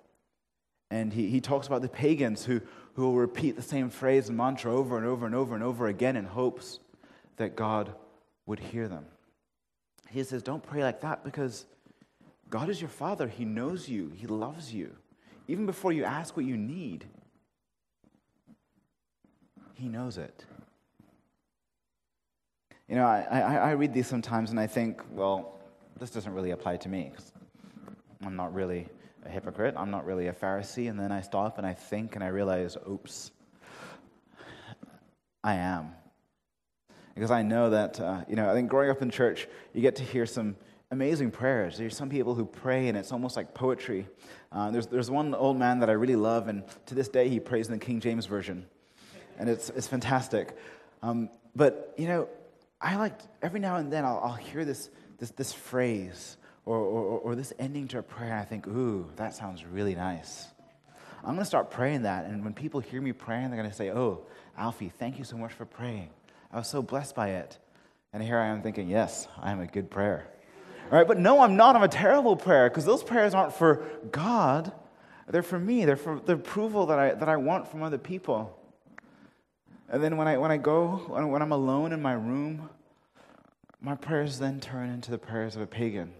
And 0.89 1.11
he, 1.13 1.27
he 1.27 1.41
talks 1.41 1.67
about 1.67 1.81
the 1.81 1.89
pagans 1.89 2.45
who, 2.45 2.61
who 2.95 3.03
will 3.03 3.15
repeat 3.15 3.55
the 3.55 3.61
same 3.61 3.89
phrase 3.89 4.27
and 4.27 4.37
mantra 4.37 4.73
over 4.73 4.97
and 4.97 5.05
over 5.05 5.25
and 5.25 5.33
over 5.33 5.55
and 5.55 5.63
over 5.63 5.87
again 5.87 6.15
in 6.15 6.25
hopes 6.25 6.79
that 7.37 7.55
God 7.55 7.93
would 8.45 8.59
hear 8.59 8.87
them. 8.87 9.05
He 10.09 10.23
says, 10.23 10.43
Don't 10.43 10.61
pray 10.61 10.83
like 10.83 11.01
that 11.01 11.23
because 11.23 11.65
God 12.49 12.69
is 12.69 12.81
your 12.81 12.89
Father. 12.89 13.27
He 13.27 13.45
knows 13.45 13.87
you, 13.87 14.11
He 14.13 14.27
loves 14.27 14.73
you. 14.73 14.95
Even 15.47 15.65
before 15.65 15.93
you 15.93 16.03
ask 16.03 16.35
what 16.35 16.45
you 16.45 16.57
need, 16.57 17.05
He 19.81 19.89
knows 19.89 20.19
it. 20.19 20.45
You 22.87 22.93
know, 22.93 23.05
I, 23.07 23.25
I, 23.31 23.55
I 23.55 23.71
read 23.71 23.95
these 23.95 24.05
sometimes 24.05 24.51
and 24.51 24.59
I 24.59 24.67
think, 24.67 25.01
well, 25.09 25.59
this 25.99 26.11
doesn't 26.11 26.31
really 26.31 26.51
apply 26.51 26.77
to 26.77 26.89
me 26.89 27.11
I'm 28.23 28.35
not 28.35 28.53
really 28.53 28.87
a 29.25 29.29
hypocrite. 29.29 29.73
I'm 29.75 29.89
not 29.89 30.05
really 30.05 30.27
a 30.27 30.33
Pharisee. 30.33 30.87
And 30.87 30.99
then 30.99 31.11
I 31.11 31.21
stop 31.21 31.57
and 31.57 31.65
I 31.65 31.73
think 31.73 32.13
and 32.13 32.23
I 32.23 32.27
realize, 32.27 32.77
oops, 32.87 33.31
I 35.43 35.55
am. 35.55 35.93
Because 37.15 37.31
I 37.31 37.41
know 37.41 37.71
that, 37.71 37.99
uh, 37.99 38.21
you 38.29 38.35
know, 38.35 38.51
I 38.51 38.53
think 38.53 38.69
growing 38.69 38.91
up 38.91 39.01
in 39.01 39.09
church, 39.09 39.47
you 39.73 39.81
get 39.81 39.95
to 39.95 40.03
hear 40.03 40.27
some 40.27 40.57
amazing 40.91 41.31
prayers. 41.31 41.79
There's 41.79 41.97
some 41.97 42.09
people 42.09 42.35
who 42.35 42.45
pray 42.45 42.87
and 42.87 42.95
it's 42.95 43.11
almost 43.11 43.35
like 43.35 43.55
poetry. 43.55 44.07
Uh, 44.51 44.69
there's, 44.69 44.85
there's 44.85 45.09
one 45.09 45.33
old 45.33 45.57
man 45.57 45.79
that 45.79 45.89
I 45.89 45.93
really 45.93 46.17
love, 46.17 46.49
and 46.49 46.65
to 46.85 46.93
this 46.93 47.09
day 47.09 47.29
he 47.29 47.39
prays 47.39 47.65
in 47.65 47.73
the 47.73 47.83
King 47.83 47.99
James 47.99 48.27
Version. 48.27 48.67
And 49.41 49.49
it's, 49.49 49.71
it's 49.71 49.87
fantastic. 49.87 50.55
Um, 51.01 51.31
but, 51.55 51.95
you 51.97 52.07
know, 52.07 52.29
I 52.79 52.95
like, 52.97 53.19
every 53.41 53.59
now 53.59 53.77
and 53.77 53.91
then 53.91 54.05
I'll, 54.05 54.21
I'll 54.23 54.33
hear 54.33 54.63
this, 54.65 54.91
this, 55.17 55.31
this 55.31 55.51
phrase 55.51 56.37
or, 56.63 56.77
or, 56.77 57.17
or 57.17 57.33
this 57.33 57.51
ending 57.57 57.87
to 57.87 57.97
a 57.97 58.03
prayer, 58.03 58.29
and 58.29 58.39
I 58.39 58.45
think, 58.45 58.67
ooh, 58.67 59.09
that 59.15 59.33
sounds 59.33 59.65
really 59.65 59.95
nice. 59.95 60.45
I'm 61.23 61.33
going 61.33 61.39
to 61.39 61.45
start 61.45 61.71
praying 61.71 62.03
that. 62.03 62.25
And 62.25 62.43
when 62.43 62.53
people 62.53 62.81
hear 62.81 63.01
me 63.01 63.13
praying, 63.13 63.49
they're 63.49 63.57
going 63.57 63.69
to 63.69 63.75
say, 63.75 63.89
oh, 63.89 64.27
Alfie, 64.55 64.89
thank 64.89 65.17
you 65.17 65.23
so 65.23 65.37
much 65.37 65.53
for 65.53 65.65
praying. 65.65 66.11
I 66.51 66.57
was 66.57 66.67
so 66.67 66.83
blessed 66.83 67.15
by 67.15 67.29
it. 67.29 67.57
And 68.13 68.21
here 68.21 68.37
I 68.37 68.45
am 68.45 68.61
thinking, 68.61 68.89
yes, 68.89 69.27
I 69.39 69.51
am 69.51 69.59
a 69.59 69.65
good 69.65 69.89
prayer. 69.89 70.27
All 70.91 70.99
right, 70.99 71.07
but 71.07 71.17
no, 71.17 71.41
I'm 71.41 71.55
not. 71.55 71.75
I'm 71.75 71.81
a 71.81 71.87
terrible 71.87 72.35
prayer 72.35 72.69
because 72.69 72.85
those 72.85 73.01
prayers 73.01 73.33
aren't 73.33 73.53
for 73.53 73.83
God. 74.11 74.71
They're 75.27 75.41
for 75.41 75.57
me. 75.57 75.85
They're 75.85 75.95
for 75.95 76.19
the 76.19 76.33
approval 76.33 76.85
that 76.87 76.99
I, 76.99 77.13
that 77.15 77.27
I 77.27 77.37
want 77.37 77.67
from 77.71 77.81
other 77.81 77.97
people. 77.97 78.55
And 79.91 80.03
then 80.03 80.17
when 80.17 80.27
I, 80.27 80.37
when 80.37 80.49
I 80.49 80.57
go, 80.57 81.03
when, 81.07 81.41
I'm 81.43 81.51
alone 81.51 81.93
in 81.93 82.01
my 82.01 82.13
room, 82.13 82.69
my 83.79 83.93
prayers 83.93 84.39
then 84.39 84.59
turn 84.59 84.89
into 84.89 85.11
the 85.11 85.19
prayers 85.19 85.55
of 85.55 85.61
a 85.61 85.67
pagan. 85.67 86.13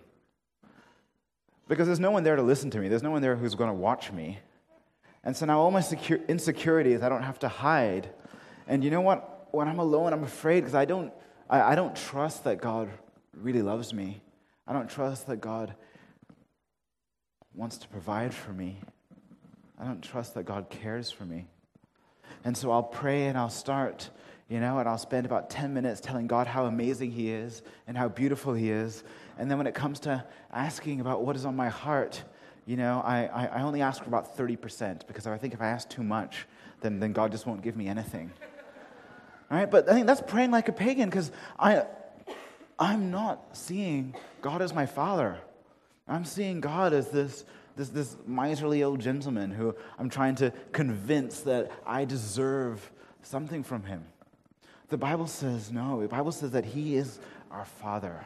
Because 1.68 1.88
there's 1.88 2.00
no 2.00 2.12
one 2.12 2.24
there 2.24 2.36
to 2.36 2.44
listen 2.44 2.70
to 2.72 2.80
me, 2.80 2.88
there's 2.88 3.02
no 3.02 3.12
one 3.12 3.24
there 3.24 3.36
who's 3.36 3.56
going 3.56 3.70
to 3.70 3.74
watch 3.74 4.12
me. 4.12 4.38
And 5.24 5.36
so 5.36 5.48
now 5.48 5.60
all 5.60 5.72
my 5.72 5.82
secure, 5.82 6.20
insecurities 6.28 7.02
I 7.02 7.10
don't 7.10 7.24
have 7.24 7.40
to 7.40 7.48
hide. 7.48 8.12
And 8.68 8.84
you 8.84 8.92
know 8.92 9.02
what? 9.02 9.32
when 9.52 9.68
I'm 9.68 9.80
alone, 9.80 10.14
I'm 10.14 10.24
afraid 10.24 10.62
because 10.62 10.76
I 10.76 10.86
don't, 10.86 11.14
I, 11.50 11.62
I 11.62 11.76
don't 11.76 11.96
trust 11.96 12.46
that 12.46 12.62
God 12.62 12.90
really 13.34 13.62
loves 13.62 13.94
me. 13.94 14.22
I 14.68 14.74
don't 14.74 14.90
trust 14.90 15.28
that 15.28 15.38
God 15.38 15.76
wants 17.54 17.78
to 17.80 17.88
provide 17.88 18.34
for 18.34 18.54
me. 18.54 18.80
I 19.78 19.86
don't 19.86 20.02
trust 20.02 20.36
that 20.36 20.44
God 20.44 20.70
cares 20.70 21.12
for 21.12 21.26
me. 21.26 21.48
And 22.44 22.56
so 22.58 22.72
I'll 22.72 22.84
pray 22.84 23.26
and 23.26 23.38
I'll 23.38 23.50
start, 23.50 24.10
you 24.50 24.60
know, 24.60 24.80
and 24.80 24.90
I'll 24.90 24.98
spend 24.98 25.26
about 25.26 25.50
10 25.50 25.74
minutes 25.74 26.02
telling 26.02 26.28
God 26.28 26.48
how 26.48 26.66
amazing 26.66 27.12
He 27.12 27.30
is 27.30 27.62
and 27.88 27.98
how 27.98 28.08
beautiful 28.08 28.54
He 28.54 28.72
is. 28.72 29.04
And 29.38 29.50
then 29.50 29.58
when 29.58 29.68
it 29.68 29.74
comes 29.74 30.00
to 30.02 30.24
asking 30.52 31.02
about 31.02 31.24
what 31.24 31.36
is 31.36 31.46
on 31.46 31.56
my 31.56 31.70
heart, 31.70 32.24
you 32.66 32.78
know, 32.78 33.02
I, 33.04 33.26
I 33.26 33.62
only 33.64 33.82
ask 33.82 34.04
for 34.04 34.08
about 34.08 34.38
30% 34.38 35.08
because 35.08 35.26
I 35.28 35.38
think 35.38 35.54
if 35.54 35.62
I 35.62 35.68
ask 35.68 35.90
too 35.90 36.04
much, 36.04 36.46
then, 36.82 37.00
then 37.00 37.14
God 37.14 37.32
just 37.32 37.46
won't 37.46 37.62
give 37.62 37.76
me 37.76 37.88
anything. 37.88 38.32
Right? 39.50 39.70
But 39.70 39.90
I 39.90 39.94
think 39.94 40.08
that's 40.08 40.22
praying 40.22 40.52
like 40.52 40.70
a 40.70 40.72
pagan 40.72 41.10
because 41.10 41.32
I, 41.60 41.84
I'm 42.80 43.12
not 43.12 43.56
seeing 43.56 44.16
God 44.42 44.62
as 44.62 44.74
my 44.74 44.86
father. 44.86 45.38
I'm 46.08 46.26
seeing 46.26 46.62
God 46.62 46.94
as 46.94 47.10
this, 47.10 47.46
this, 47.76 47.90
this 47.90 48.16
miserly 48.26 48.84
old 48.84 49.00
gentleman 49.00 49.52
who 49.52 49.76
I'm 49.98 50.10
trying 50.10 50.36
to 50.36 50.52
convince 50.72 51.42
that 51.42 51.72
I 51.86 52.06
deserve 52.06 52.92
something 53.24 53.64
from 53.64 53.84
him. 53.84 54.06
The 54.90 54.98
Bible 54.98 55.28
says 55.28 55.72
no. 55.72 56.02
The 56.02 56.08
Bible 56.08 56.32
says 56.32 56.52
that 56.52 56.66
he 56.66 56.96
is 56.96 57.20
our 57.50 57.66
father, 57.66 58.26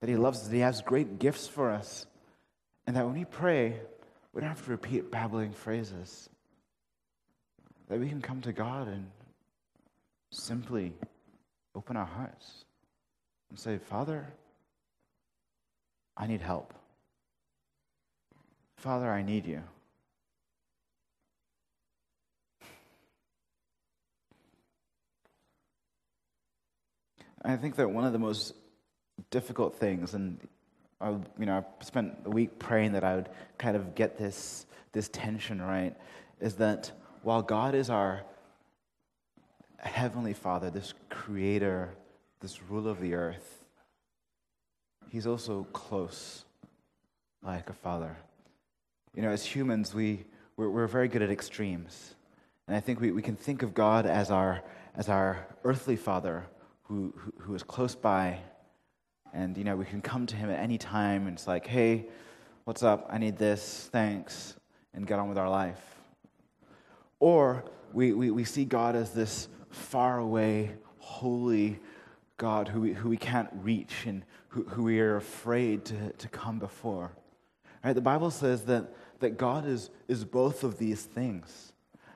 that 0.00 0.08
he 0.08 0.16
loves 0.16 0.40
us, 0.40 0.48
that 0.48 0.54
he 0.54 0.60
has 0.60 0.80
great 0.82 1.18
gifts 1.18 1.48
for 1.48 1.70
us, 1.70 2.06
and 2.86 2.96
that 2.96 3.04
when 3.04 3.14
we 3.14 3.24
pray, 3.24 3.80
we 4.32 4.40
don't 4.40 4.50
have 4.50 4.64
to 4.64 4.70
repeat 4.70 5.10
babbling 5.10 5.52
phrases. 5.52 6.28
That 7.88 7.98
we 7.98 8.08
can 8.08 8.20
come 8.22 8.40
to 8.42 8.52
God 8.52 8.88
and 8.88 9.10
simply 10.30 10.94
open 11.74 11.96
our 11.96 12.06
hearts 12.06 12.64
and 13.50 13.58
say, 13.58 13.78
Father, 13.78 14.26
I 16.16 16.26
need 16.26 16.40
help. 16.40 16.74
Father, 18.84 19.10
I 19.10 19.22
need 19.22 19.46
you. 19.46 19.62
I 27.42 27.56
think 27.56 27.76
that 27.76 27.90
one 27.90 28.04
of 28.04 28.12
the 28.12 28.18
most 28.18 28.52
difficult 29.30 29.76
things, 29.76 30.12
and 30.12 30.38
I, 31.00 31.12
you 31.38 31.46
know, 31.46 31.64
I 31.64 31.82
spent 31.82 32.12
a 32.26 32.30
week 32.30 32.58
praying 32.58 32.92
that 32.92 33.04
I 33.04 33.16
would 33.16 33.30
kind 33.56 33.74
of 33.74 33.94
get 33.94 34.18
this 34.18 34.66
this 34.92 35.08
tension 35.08 35.62
right, 35.62 35.96
is 36.38 36.56
that 36.56 36.92
while 37.22 37.40
God 37.40 37.74
is 37.74 37.88
our 37.88 38.20
Heavenly 39.78 40.34
Father, 40.34 40.68
this 40.68 40.92
creator, 41.08 41.94
this 42.40 42.62
ruler 42.64 42.90
of 42.90 43.00
the 43.00 43.14
earth, 43.14 43.64
he's 45.08 45.26
also 45.26 45.66
close 45.72 46.44
like 47.42 47.70
a 47.70 47.72
father. 47.72 48.18
You 49.14 49.22
know, 49.22 49.30
as 49.30 49.44
humans, 49.44 49.94
we, 49.94 50.24
we're, 50.56 50.68
we're 50.68 50.88
very 50.88 51.06
good 51.06 51.22
at 51.22 51.30
extremes. 51.30 52.16
And 52.66 52.76
I 52.76 52.80
think 52.80 53.00
we, 53.00 53.12
we 53.12 53.22
can 53.22 53.36
think 53.36 53.62
of 53.62 53.72
God 53.72 54.06
as 54.06 54.32
our, 54.32 54.62
as 54.96 55.08
our 55.08 55.46
earthly 55.62 55.94
father 55.94 56.46
who, 56.82 57.14
who, 57.16 57.32
who 57.38 57.54
is 57.54 57.62
close 57.62 57.94
by. 57.94 58.38
And, 59.32 59.56
you 59.56 59.62
know, 59.62 59.76
we 59.76 59.84
can 59.84 60.00
come 60.00 60.26
to 60.26 60.36
him 60.36 60.50
at 60.50 60.58
any 60.58 60.78
time 60.78 61.28
and 61.28 61.36
it's 61.36 61.46
like, 61.46 61.64
hey, 61.64 62.06
what's 62.64 62.82
up? 62.82 63.06
I 63.08 63.18
need 63.18 63.38
this. 63.38 63.88
Thanks. 63.92 64.56
And 64.92 65.06
get 65.06 65.20
on 65.20 65.28
with 65.28 65.38
our 65.38 65.50
life. 65.50 65.80
Or 67.20 67.64
we, 67.92 68.12
we, 68.14 68.32
we 68.32 68.42
see 68.42 68.64
God 68.64 68.96
as 68.96 69.12
this 69.12 69.46
far 69.70 70.18
away, 70.18 70.72
holy 70.98 71.78
God 72.36 72.66
who 72.66 72.80
we, 72.80 72.92
who 72.94 73.08
we 73.08 73.16
can't 73.16 73.50
reach 73.62 74.06
and 74.06 74.24
who, 74.48 74.64
who 74.64 74.82
we 74.82 74.98
are 74.98 75.16
afraid 75.16 75.84
to, 75.84 76.10
to 76.10 76.28
come 76.28 76.58
before. 76.58 77.12
Right? 77.84 77.92
The 77.92 78.00
Bible 78.00 78.32
says 78.32 78.64
that, 78.64 78.92
that 79.20 79.36
God 79.36 79.66
is, 79.66 79.90
is 80.08 80.24
both 80.24 80.64
of 80.64 80.78
these 80.78 81.02
things. 81.02 81.72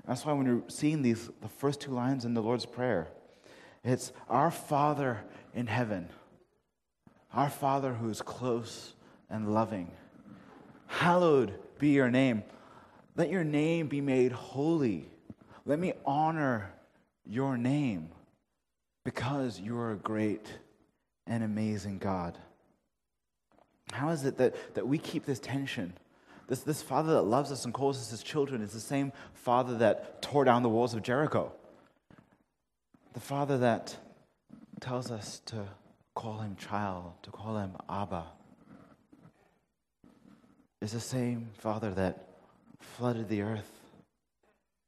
That's 0.06 0.24
why 0.24 0.32
when 0.32 0.46
you're 0.46 0.62
seeing 0.68 1.02
these, 1.02 1.28
the 1.42 1.48
first 1.48 1.80
two 1.80 1.90
lines 1.90 2.24
in 2.24 2.34
the 2.34 2.42
Lord's 2.42 2.66
Prayer, 2.66 3.08
it's 3.84 4.12
our 4.28 4.50
Father 4.50 5.22
in 5.54 5.66
heaven, 5.66 6.08
our 7.32 7.50
Father 7.50 7.94
who 7.94 8.08
is 8.08 8.22
close 8.22 8.94
and 9.30 9.52
loving. 9.52 9.90
Hallowed 10.87 11.54
be 11.78 11.90
your 11.90 12.11
name. 12.11 12.42
Let 13.16 13.30
your 13.30 13.44
name 13.44 13.88
be 13.88 14.00
made 14.00 14.32
holy. 14.32 15.08
Let 15.66 15.78
me 15.78 15.92
honor 16.06 16.72
your 17.26 17.58
name 17.58 18.08
because 19.04 19.61
you're 19.61 19.92
a 19.92 19.96
great 19.96 20.46
and 21.26 21.44
amazing 21.44 21.98
God. 21.98 22.38
How 23.92 24.11
is 24.11 24.24
it 24.24 24.38
that, 24.38 24.74
that 24.74 24.87
we 24.87 24.98
keep 24.98 25.24
this 25.24 25.38
tension? 25.38 25.92
This, 26.48 26.61
this 26.61 26.80
Father 26.80 27.12
that 27.12 27.22
loves 27.22 27.52
us 27.52 27.66
and 27.66 27.74
calls 27.74 27.98
us 27.98 28.11
his 28.11 28.22
children 28.22 28.62
is 28.62 28.72
the 28.72 28.80
same 28.80 29.12
Father 29.34 29.76
that 29.78 30.22
tore 30.22 30.44
down 30.44 30.62
the 30.62 30.68
walls 30.68 30.94
of 30.94 31.02
Jericho. 31.02 31.52
The 33.12 33.20
Father 33.20 33.58
that 33.58 33.96
tells 34.80 35.11
us 35.11 35.42
to 35.46 35.66
call 36.14 36.38
him 36.38 36.56
child, 36.56 37.12
to 37.22 37.30
call 37.30 37.58
him 37.58 37.76
Abba, 37.88 38.24
is 40.80 40.92
the 40.92 41.00
same 41.00 41.50
Father 41.58 41.90
that 41.94 42.28
flooded 42.80 43.28
the 43.28 43.42
earth 43.42 43.70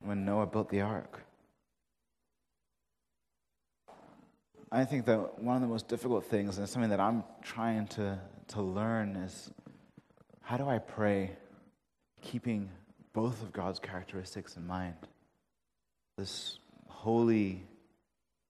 when 0.00 0.24
Noah 0.24 0.46
built 0.46 0.70
the 0.70 0.80
ark. 0.80 1.20
I 4.72 4.84
think 4.84 5.04
that 5.06 5.38
one 5.38 5.56
of 5.56 5.62
the 5.62 5.68
most 5.68 5.88
difficult 5.88 6.24
things, 6.24 6.56
and 6.56 6.66
something 6.68 6.90
that 6.90 7.00
I'm 7.00 7.24
trying 7.42 7.88
to, 7.88 8.18
to 8.48 8.62
learn, 8.62 9.16
is 9.16 9.50
how 10.40 10.56
do 10.56 10.68
I 10.68 10.78
pray 10.78 11.36
keeping 12.22 12.70
both 13.12 13.42
of 13.42 13.52
God's 13.52 13.78
characteristics 13.78 14.56
in 14.56 14.66
mind? 14.66 14.94
This 16.16 16.59
holy, 16.88 17.62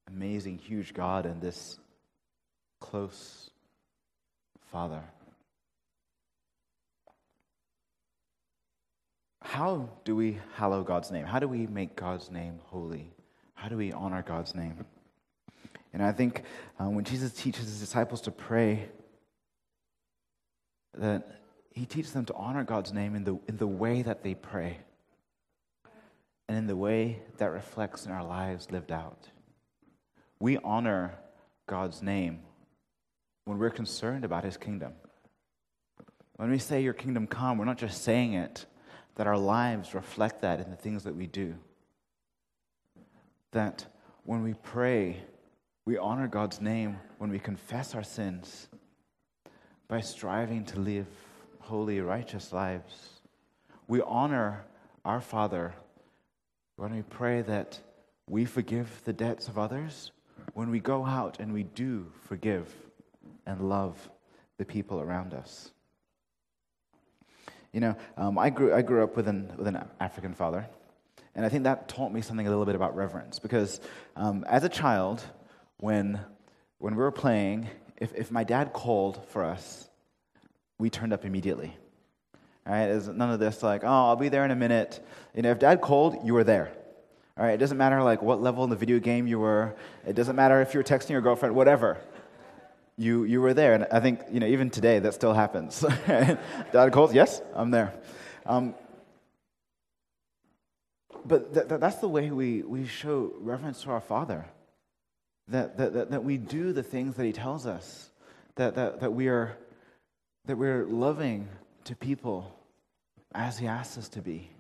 amazing, 0.08 0.58
huge 0.58 0.92
God 0.94 1.26
and 1.26 1.40
this 1.40 1.78
close 2.80 3.50
Father. 4.72 5.02
How 9.42 9.88
do 10.04 10.14
we 10.14 10.38
hallow 10.54 10.82
God's 10.82 11.10
name? 11.10 11.24
How 11.24 11.38
do 11.38 11.48
we 11.48 11.66
make 11.66 11.96
God's 11.96 12.30
name 12.30 12.60
holy? 12.66 13.10
How 13.54 13.68
do 13.68 13.76
we 13.76 13.92
honor 13.92 14.22
God's 14.22 14.54
name? 14.54 14.84
And 15.92 16.02
I 16.02 16.12
think 16.12 16.44
um, 16.78 16.94
when 16.94 17.04
Jesus 17.04 17.32
teaches 17.32 17.64
his 17.64 17.80
disciples 17.80 18.20
to 18.22 18.30
pray, 18.30 18.88
that 20.98 21.39
he 21.72 21.86
teaches 21.86 22.12
them 22.12 22.24
to 22.26 22.34
honor 22.34 22.64
God's 22.64 22.92
name 22.92 23.14
in 23.14 23.24
the, 23.24 23.38
in 23.48 23.56
the 23.56 23.66
way 23.66 24.02
that 24.02 24.22
they 24.22 24.34
pray 24.34 24.78
and 26.48 26.58
in 26.58 26.66
the 26.66 26.76
way 26.76 27.22
that 27.38 27.52
reflects 27.52 28.06
in 28.06 28.12
our 28.12 28.24
lives 28.24 28.70
lived 28.72 28.90
out. 28.90 29.28
We 30.40 30.58
honor 30.58 31.14
God's 31.68 32.02
name 32.02 32.40
when 33.44 33.58
we're 33.58 33.70
concerned 33.70 34.24
about 34.24 34.42
his 34.42 34.56
kingdom. 34.56 34.94
When 36.36 36.50
we 36.50 36.58
say, 36.58 36.82
Your 36.82 36.92
kingdom 36.92 37.26
come, 37.26 37.56
we're 37.56 37.66
not 37.66 37.78
just 37.78 38.02
saying 38.02 38.32
it, 38.32 38.66
that 39.14 39.26
our 39.26 39.38
lives 39.38 39.94
reflect 39.94 40.42
that 40.42 40.58
in 40.58 40.70
the 40.70 40.76
things 40.76 41.04
that 41.04 41.14
we 41.14 41.26
do. 41.26 41.54
That 43.52 43.86
when 44.24 44.42
we 44.42 44.54
pray, 44.54 45.18
we 45.84 45.98
honor 45.98 46.26
God's 46.26 46.60
name 46.60 46.98
when 47.18 47.30
we 47.30 47.38
confess 47.38 47.94
our 47.94 48.02
sins 48.02 48.68
by 49.86 50.00
striving 50.00 50.64
to 50.64 50.80
live 50.80 51.06
holy, 51.70 52.00
righteous 52.00 52.52
lives. 52.52 53.20
We 53.86 54.02
honor 54.02 54.64
our 55.04 55.20
Father 55.20 55.72
when 56.74 56.92
we 56.92 57.02
pray 57.02 57.42
that 57.42 57.78
we 58.28 58.44
forgive 58.44 58.90
the 59.04 59.12
debts 59.12 59.46
of 59.46 59.56
others, 59.56 60.10
when 60.52 60.70
we 60.70 60.80
go 60.80 61.06
out 61.06 61.38
and 61.38 61.52
we 61.52 61.62
do 61.62 62.10
forgive 62.26 62.66
and 63.46 63.68
love 63.68 64.10
the 64.58 64.64
people 64.64 65.00
around 65.00 65.32
us. 65.32 65.70
You 67.72 67.78
know, 67.78 67.96
um, 68.16 68.36
I, 68.36 68.50
grew, 68.50 68.74
I 68.74 68.82
grew 68.82 69.04
up 69.04 69.14
with 69.14 69.28
an, 69.28 69.52
with 69.56 69.68
an 69.68 69.78
African 70.00 70.34
father, 70.34 70.66
and 71.36 71.46
I 71.46 71.48
think 71.50 71.62
that 71.62 71.86
taught 71.86 72.12
me 72.12 72.20
something 72.20 72.48
a 72.48 72.50
little 72.50 72.66
bit 72.66 72.74
about 72.74 72.96
reverence 72.96 73.38
because 73.38 73.80
um, 74.16 74.44
as 74.48 74.64
a 74.64 74.68
child, 74.68 75.22
when, 75.76 76.18
when 76.78 76.96
we 76.96 77.00
were 77.00 77.12
playing, 77.12 77.68
if, 77.96 78.12
if 78.16 78.32
my 78.32 78.42
dad 78.42 78.72
called 78.72 79.24
for 79.28 79.44
us, 79.44 79.86
we 80.80 80.90
turned 80.90 81.12
up 81.12 81.24
immediately. 81.24 81.76
All 82.66 82.72
right, 82.72 82.86
There's 82.86 83.08
none 83.08 83.30
of 83.30 83.38
this 83.38 83.62
like, 83.62 83.84
oh, 83.84 83.88
I'll 83.88 84.16
be 84.16 84.28
there 84.28 84.44
in 84.44 84.50
a 84.50 84.56
minute. 84.56 85.04
You 85.34 85.42
know, 85.42 85.50
if 85.50 85.58
dad 85.58 85.80
called, 85.80 86.16
you 86.24 86.34
were 86.34 86.44
there. 86.44 86.72
All 87.38 87.44
right, 87.44 87.52
it 87.52 87.58
doesn't 87.58 87.78
matter 87.78 88.02
like 88.02 88.22
what 88.22 88.42
level 88.42 88.64
in 88.64 88.70
the 88.70 88.76
video 88.76 88.98
game 88.98 89.26
you 89.26 89.38
were. 89.38 89.76
It 90.06 90.14
doesn't 90.14 90.36
matter 90.36 90.60
if 90.60 90.74
you 90.74 90.80
were 90.80 90.84
texting 90.84 91.10
your 91.10 91.20
girlfriend, 91.20 91.54
whatever. 91.54 91.98
You, 92.96 93.24
you 93.24 93.40
were 93.40 93.54
there. 93.54 93.74
And 93.74 93.86
I 93.90 94.00
think, 94.00 94.20
you 94.30 94.40
know, 94.40 94.46
even 94.46 94.68
today 94.68 94.98
that 94.98 95.14
still 95.14 95.32
happens. 95.32 95.80
dad 96.06 96.92
calls, 96.92 97.14
yes, 97.14 97.40
I'm 97.54 97.70
there. 97.70 97.94
Um, 98.44 98.74
but 101.24 101.54
th- 101.54 101.68
th- 101.68 101.80
that's 101.80 101.96
the 101.96 102.08
way 102.08 102.30
we, 102.30 102.62
we 102.62 102.86
show 102.86 103.32
reverence 103.40 103.82
to 103.82 103.90
our 103.90 104.00
Father 104.00 104.46
that, 105.48 105.76
that, 105.78 105.92
that, 105.94 106.10
that 106.10 106.24
we 106.24 106.36
do 106.36 106.72
the 106.72 106.82
things 106.82 107.16
that 107.16 107.24
he 107.24 107.32
tells 107.32 107.66
us, 107.66 108.10
that, 108.56 108.74
that, 108.74 109.00
that, 109.00 109.12
we 109.12 109.28
are, 109.28 109.56
that 110.46 110.56
we're 110.56 110.84
loving 110.84 111.48
to 111.84 111.94
people 111.94 112.56
as 113.34 113.58
he 113.58 113.66
asks 113.66 113.98
us 113.98 114.08
to 114.08 114.22
be, 114.22 114.50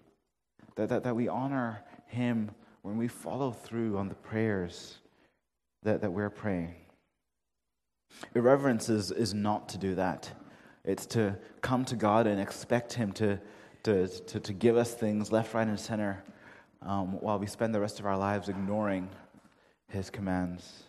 that, 0.76 0.88
that, 0.88 1.04
that 1.04 1.16
we 1.16 1.28
honor 1.28 1.82
him 2.06 2.50
when 2.82 2.96
we 2.96 3.08
follow 3.08 3.50
through 3.50 3.98
on 3.98 4.08
the 4.08 4.14
prayers 4.14 4.98
that, 5.82 6.00
that 6.00 6.12
we're 6.12 6.30
praying. 6.30 6.74
Irreverence 8.34 8.88
is, 8.88 9.10
is 9.10 9.34
not 9.34 9.68
to 9.70 9.78
do 9.78 9.94
that. 9.94 10.30
It's 10.84 11.06
to 11.06 11.36
come 11.60 11.84
to 11.86 11.96
God 11.96 12.26
and 12.26 12.40
expect 12.40 12.94
Him 12.94 13.12
to, 13.12 13.38
to, 13.84 14.08
to, 14.08 14.40
to 14.40 14.52
give 14.52 14.76
us 14.76 14.94
things 14.94 15.30
left, 15.30 15.54
right, 15.54 15.66
and 15.66 15.78
center 15.78 16.24
um, 16.82 17.20
while 17.20 17.38
we 17.38 17.46
spend 17.46 17.74
the 17.74 17.80
rest 17.80 18.00
of 18.00 18.06
our 18.06 18.16
lives 18.16 18.48
ignoring 18.48 19.08
his 19.88 20.08
commands. 20.08 20.84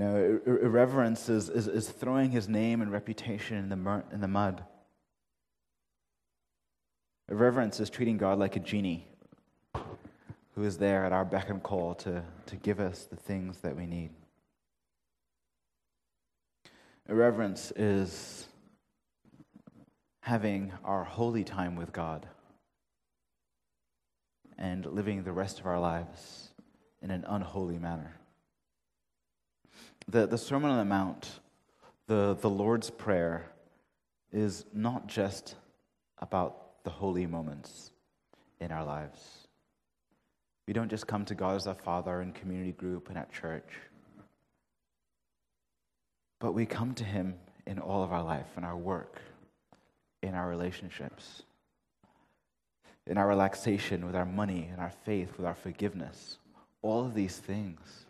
You 0.00 0.06
know, 0.06 0.40
irreverence 0.46 1.28
is, 1.28 1.50
is, 1.50 1.68
is 1.68 1.90
throwing 1.90 2.30
his 2.30 2.48
name 2.48 2.80
and 2.80 2.90
reputation 2.90 3.58
in 3.58 3.68
the, 3.68 3.76
mur- 3.76 4.04
in 4.10 4.22
the 4.22 4.28
mud. 4.28 4.64
Irreverence 7.30 7.80
is 7.80 7.90
treating 7.90 8.16
God 8.16 8.38
like 8.38 8.56
a 8.56 8.60
genie 8.60 9.06
who 10.54 10.62
is 10.62 10.78
there 10.78 11.04
at 11.04 11.12
our 11.12 11.26
beck 11.26 11.50
and 11.50 11.62
call 11.62 11.94
to, 11.96 12.22
to 12.46 12.56
give 12.56 12.80
us 12.80 13.04
the 13.10 13.16
things 13.16 13.58
that 13.58 13.76
we 13.76 13.84
need. 13.84 14.08
Irreverence 17.06 17.70
is 17.76 18.48
having 20.22 20.72
our 20.82 21.04
holy 21.04 21.44
time 21.44 21.76
with 21.76 21.92
God 21.92 22.26
and 24.56 24.86
living 24.86 25.24
the 25.24 25.32
rest 25.32 25.60
of 25.60 25.66
our 25.66 25.78
lives 25.78 26.48
in 27.02 27.10
an 27.10 27.26
unholy 27.28 27.78
manner. 27.78 28.19
The, 30.10 30.26
the 30.26 30.38
Sermon 30.38 30.72
on 30.72 30.78
the 30.78 30.84
Mount, 30.84 31.38
the, 32.08 32.36
the 32.40 32.50
Lord's 32.50 32.90
Prayer, 32.90 33.46
is 34.32 34.64
not 34.72 35.06
just 35.06 35.54
about 36.18 36.82
the 36.82 36.90
holy 36.90 37.26
moments 37.26 37.92
in 38.58 38.72
our 38.72 38.84
lives. 38.84 39.46
We 40.66 40.72
don't 40.72 40.88
just 40.88 41.06
come 41.06 41.24
to 41.26 41.36
God 41.36 41.54
as 41.54 41.68
our 41.68 41.76
Father 41.76 42.22
in 42.22 42.32
community 42.32 42.72
group 42.72 43.08
and 43.08 43.16
at 43.16 43.32
church, 43.32 43.68
but 46.40 46.54
we 46.54 46.66
come 46.66 46.92
to 46.94 47.04
Him 47.04 47.36
in 47.64 47.78
all 47.78 48.02
of 48.02 48.12
our 48.12 48.24
life, 48.24 48.48
in 48.56 48.64
our 48.64 48.76
work, 48.76 49.20
in 50.24 50.34
our 50.34 50.48
relationships, 50.48 51.42
in 53.06 53.16
our 53.16 53.28
relaxation, 53.28 54.04
with 54.06 54.16
our 54.16 54.26
money, 54.26 54.68
in 54.74 54.80
our 54.80 54.92
faith, 55.04 55.36
with 55.36 55.46
our 55.46 55.54
forgiveness. 55.54 56.38
All 56.82 57.06
of 57.06 57.14
these 57.14 57.36
things. 57.36 58.06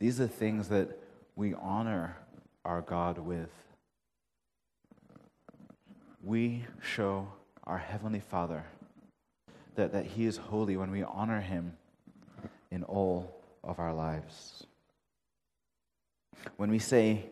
These 0.00 0.18
are 0.18 0.26
things 0.26 0.68
that 0.68 0.98
we 1.36 1.52
honor 1.52 2.16
our 2.64 2.80
God 2.80 3.18
with. 3.18 3.50
We 6.24 6.64
show 6.80 7.28
our 7.64 7.76
Heavenly 7.76 8.20
Father 8.20 8.64
that, 9.74 9.92
that 9.92 10.06
He 10.06 10.24
is 10.24 10.38
holy 10.38 10.78
when 10.78 10.90
we 10.90 11.02
honor 11.02 11.42
Him 11.42 11.76
in 12.70 12.82
all 12.82 13.42
of 13.62 13.78
our 13.78 13.92
lives. 13.92 14.64
When 16.56 16.70
we 16.70 16.78
say, 16.78 17.26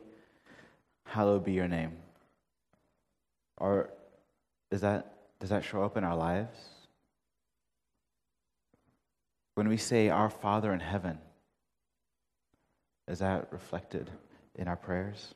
Hallowed 1.06 1.46
be 1.46 1.52
your 1.52 1.68
name, 1.68 1.92
or 3.56 3.88
does 4.70 4.82
that, 4.82 5.14
does 5.40 5.48
that 5.48 5.64
show 5.64 5.82
up 5.82 5.96
in 5.96 6.04
our 6.04 6.16
lives? 6.16 6.58
When 9.54 9.68
we 9.68 9.78
say, 9.78 10.10
Our 10.10 10.28
Father 10.28 10.70
in 10.74 10.80
heaven, 10.80 11.18
is 13.08 13.20
that 13.20 13.48
reflected 13.50 14.10
in 14.54 14.68
our 14.68 14.76
prayers? 14.76 15.34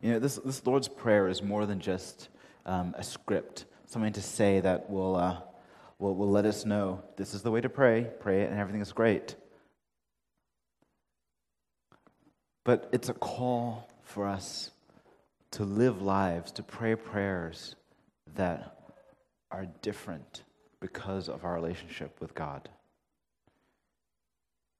You 0.00 0.12
know, 0.12 0.18
this, 0.18 0.36
this 0.36 0.66
Lord's 0.66 0.88
Prayer 0.88 1.28
is 1.28 1.42
more 1.42 1.64
than 1.64 1.78
just 1.78 2.28
um, 2.66 2.94
a 2.98 3.04
script, 3.04 3.66
something 3.86 4.12
to 4.14 4.20
say 4.20 4.58
that 4.60 4.90
will, 4.90 5.14
uh, 5.14 5.38
will, 5.98 6.16
will 6.16 6.30
let 6.30 6.44
us 6.44 6.64
know 6.64 7.02
this 7.16 7.34
is 7.34 7.42
the 7.42 7.50
way 7.52 7.60
to 7.60 7.68
pray, 7.68 8.08
pray 8.20 8.42
it, 8.42 8.50
and 8.50 8.58
everything 8.58 8.80
is 8.80 8.92
great. 8.92 9.36
But 12.64 12.88
it's 12.92 13.08
a 13.08 13.14
call 13.14 13.88
for 14.02 14.26
us 14.26 14.70
to 15.52 15.64
live 15.64 16.02
lives, 16.02 16.50
to 16.52 16.62
pray 16.62 16.96
prayers 16.96 17.76
that 18.34 18.76
are 19.50 19.66
different 19.82 20.42
because 20.80 21.28
of 21.28 21.44
our 21.44 21.54
relationship 21.54 22.20
with 22.20 22.34
God. 22.34 22.68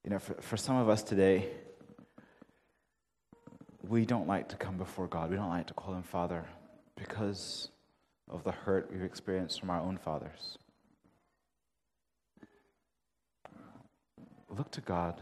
You 0.05 0.11
know, 0.11 0.19
for, 0.19 0.35
for 0.35 0.57
some 0.57 0.77
of 0.77 0.89
us 0.89 1.03
today, 1.03 1.49
we 3.89 4.05
don't 4.05 4.27
like 4.27 4.49
to 4.49 4.57
come 4.57 4.77
before 4.77 5.07
God. 5.07 5.31
We 5.31 5.37
don't 5.37 5.49
like 5.49 5.69
to 5.69 5.75
call 5.75 5.95
Him 5.95 6.03
Father. 6.03 6.47
because 6.97 7.69
of 8.29 8.45
the 8.45 8.53
hurt 8.53 8.91
we've 8.91 9.03
experienced 9.03 9.61
from 9.61 9.71
our 9.71 9.81
own 9.81 9.99
fathers. 9.99 10.59
Look 14.49 14.71
to 14.73 14.81
God. 14.81 15.21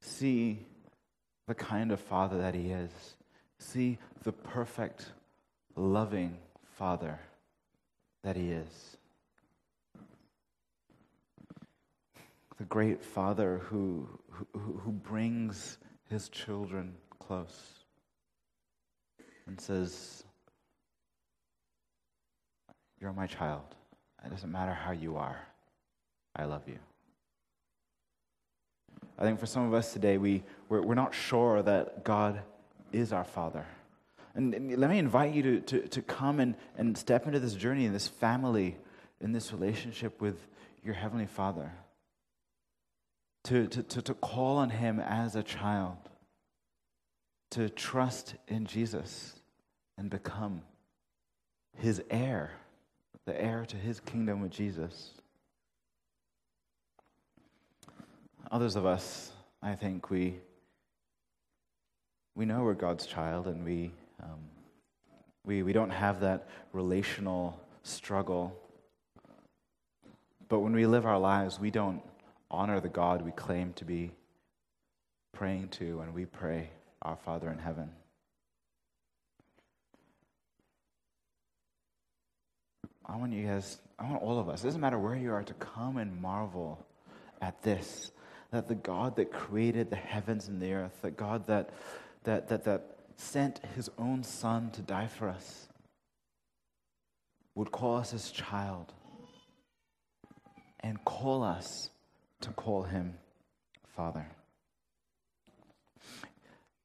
See 0.00 0.66
the 1.46 1.54
kind 1.54 1.92
of 1.92 2.00
father 2.00 2.38
that 2.38 2.54
He 2.54 2.70
is. 2.70 2.90
See 3.58 3.98
the 4.22 4.32
perfect, 4.32 5.12
loving 5.76 6.36
father 6.78 7.18
that 8.22 8.36
He 8.36 8.50
is. 8.50 8.96
The 12.60 12.66
great 12.66 13.02
father 13.02 13.62
who, 13.64 14.06
who, 14.30 14.80
who 14.84 14.92
brings 14.92 15.78
his 16.10 16.28
children 16.28 16.94
close 17.18 17.84
and 19.46 19.58
says, 19.58 20.24
You're 23.00 23.14
my 23.14 23.26
child. 23.26 23.64
It 24.22 24.28
doesn't 24.28 24.52
matter 24.52 24.74
how 24.74 24.92
you 24.92 25.16
are, 25.16 25.40
I 26.36 26.44
love 26.44 26.64
you. 26.66 26.78
I 29.18 29.22
think 29.22 29.40
for 29.40 29.46
some 29.46 29.66
of 29.66 29.72
us 29.72 29.94
today, 29.94 30.18
we, 30.18 30.42
we're, 30.68 30.82
we're 30.82 30.94
not 30.94 31.14
sure 31.14 31.62
that 31.62 32.04
God 32.04 32.42
is 32.92 33.10
our 33.10 33.24
Father. 33.24 33.64
And, 34.34 34.52
and 34.52 34.76
let 34.76 34.90
me 34.90 34.98
invite 34.98 35.32
you 35.32 35.42
to, 35.44 35.60
to, 35.60 35.88
to 35.88 36.02
come 36.02 36.40
and, 36.40 36.54
and 36.76 36.98
step 36.98 37.26
into 37.26 37.40
this 37.40 37.54
journey, 37.54 37.86
in 37.86 37.94
this 37.94 38.08
family, 38.08 38.76
in 39.18 39.32
this 39.32 39.50
relationship 39.50 40.20
with 40.20 40.46
your 40.84 40.92
Heavenly 40.92 41.24
Father. 41.24 41.72
To, 43.44 43.66
to, 43.66 43.82
to, 43.82 44.02
to 44.02 44.14
call 44.14 44.58
on 44.58 44.70
Him 44.70 45.00
as 45.00 45.34
a 45.34 45.42
child. 45.42 45.96
To 47.52 47.68
trust 47.68 48.34
in 48.46 48.66
Jesus 48.66 49.34
and 49.98 50.08
become 50.08 50.62
His 51.78 52.02
heir, 52.10 52.52
the 53.26 53.40
heir 53.40 53.64
to 53.66 53.76
His 53.76 54.00
kingdom 54.00 54.40
with 54.40 54.52
Jesus. 54.52 55.12
Others 58.50 58.76
of 58.76 58.86
us, 58.86 59.32
I 59.62 59.74
think, 59.74 60.10
we, 60.10 60.36
we 62.34 62.44
know 62.44 62.62
we're 62.62 62.74
God's 62.74 63.06
child 63.06 63.46
and 63.46 63.64
we, 63.64 63.92
um, 64.22 64.40
we, 65.44 65.62
we 65.62 65.72
don't 65.72 65.90
have 65.90 66.20
that 66.20 66.48
relational 66.72 67.60
struggle. 67.82 68.56
But 70.48 70.60
when 70.60 70.72
we 70.72 70.86
live 70.86 71.06
our 71.06 71.18
lives, 71.18 71.60
we 71.60 71.70
don't 71.70 72.02
honor 72.50 72.80
the 72.80 72.88
God 72.88 73.22
we 73.22 73.32
claim 73.32 73.72
to 73.74 73.84
be 73.84 74.12
praying 75.32 75.68
to 75.68 75.98
when 75.98 76.12
we 76.12 76.24
pray, 76.24 76.70
Our 77.02 77.16
Father 77.16 77.50
in 77.50 77.58
heaven. 77.58 77.90
I 83.06 83.16
want 83.16 83.32
you 83.32 83.46
guys, 83.46 83.78
I 83.98 84.04
want 84.04 84.22
all 84.22 84.38
of 84.38 84.48
us, 84.48 84.62
it 84.62 84.66
doesn't 84.66 84.80
matter 84.80 84.98
where 84.98 85.16
you 85.16 85.32
are, 85.32 85.42
to 85.42 85.54
come 85.54 85.96
and 85.96 86.20
marvel 86.20 86.84
at 87.40 87.62
this 87.62 88.12
that 88.50 88.68
the 88.68 88.74
God 88.74 89.16
that 89.16 89.32
created 89.32 89.90
the 89.90 89.96
heavens 89.96 90.48
and 90.48 90.60
the 90.60 90.72
earth, 90.72 91.02
that 91.02 91.16
God 91.16 91.46
that, 91.46 91.70
that, 92.24 92.48
that, 92.48 92.64
that 92.64 92.98
sent 93.16 93.60
his 93.76 93.88
own 93.98 94.22
son 94.22 94.70
to 94.72 94.82
die 94.82 95.06
for 95.06 95.28
us, 95.28 95.68
would 97.54 97.70
call 97.70 97.96
us 97.96 98.10
his 98.10 98.30
child 98.30 98.92
and 100.80 101.04
call 101.04 101.42
us 101.42 101.90
to 102.40 102.50
call 102.50 102.82
him 102.82 103.14
Father. 103.96 104.26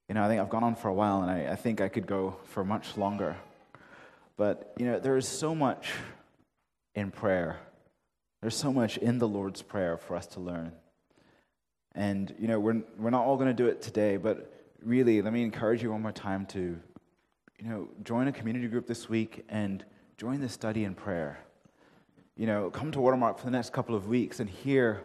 You 0.07 0.15
know, 0.15 0.23
I 0.23 0.27
think 0.27 0.39
I've 0.39 0.49
gone 0.49 0.63
on 0.63 0.75
for 0.75 0.89
a 0.89 0.93
while 0.93 1.21
and 1.21 1.31
I, 1.31 1.51
I 1.51 1.55
think 1.55 1.81
I 1.81 1.87
could 1.87 2.05
go 2.05 2.37
for 2.45 2.63
much 2.63 2.97
longer. 2.97 3.37
But, 4.37 4.73
you 4.77 4.85
know, 4.85 4.99
there 4.99 5.17
is 5.17 5.27
so 5.27 5.55
much 5.55 5.91
in 6.93 7.11
prayer. 7.11 7.59
There's 8.41 8.55
so 8.55 8.71
much 8.71 8.97
in 8.97 9.17
the 9.17 9.27
Lord's 9.27 9.61
Prayer 9.61 9.97
for 9.97 10.15
us 10.15 10.27
to 10.27 10.39
learn. 10.39 10.71
And, 11.95 12.35
you 12.37 12.47
know, 12.47 12.59
we're, 12.59 12.83
we're 12.97 13.09
not 13.09 13.23
all 13.23 13.37
going 13.37 13.47
to 13.47 13.53
do 13.53 13.67
it 13.67 13.81
today, 13.81 14.17
but 14.17 14.53
really, 14.83 15.21
let 15.21 15.33
me 15.33 15.41
encourage 15.41 15.81
you 15.81 15.91
one 15.91 16.01
more 16.01 16.11
time 16.11 16.45
to, 16.47 16.77
you 17.59 17.69
know, 17.69 17.87
join 18.03 18.27
a 18.27 18.31
community 18.31 18.67
group 18.67 18.85
this 18.85 19.09
week 19.09 19.45
and 19.49 19.83
join 20.17 20.41
the 20.41 20.49
study 20.49 20.83
in 20.83 20.93
prayer. 20.93 21.39
You 22.35 22.45
know, 22.45 22.69
come 22.69 22.91
to 22.91 22.99
Watermark 22.99 23.39
for 23.39 23.45
the 23.45 23.51
next 23.51 23.71
couple 23.71 23.95
of 23.95 24.07
weeks 24.07 24.41
and 24.41 24.49
hear 24.49 25.01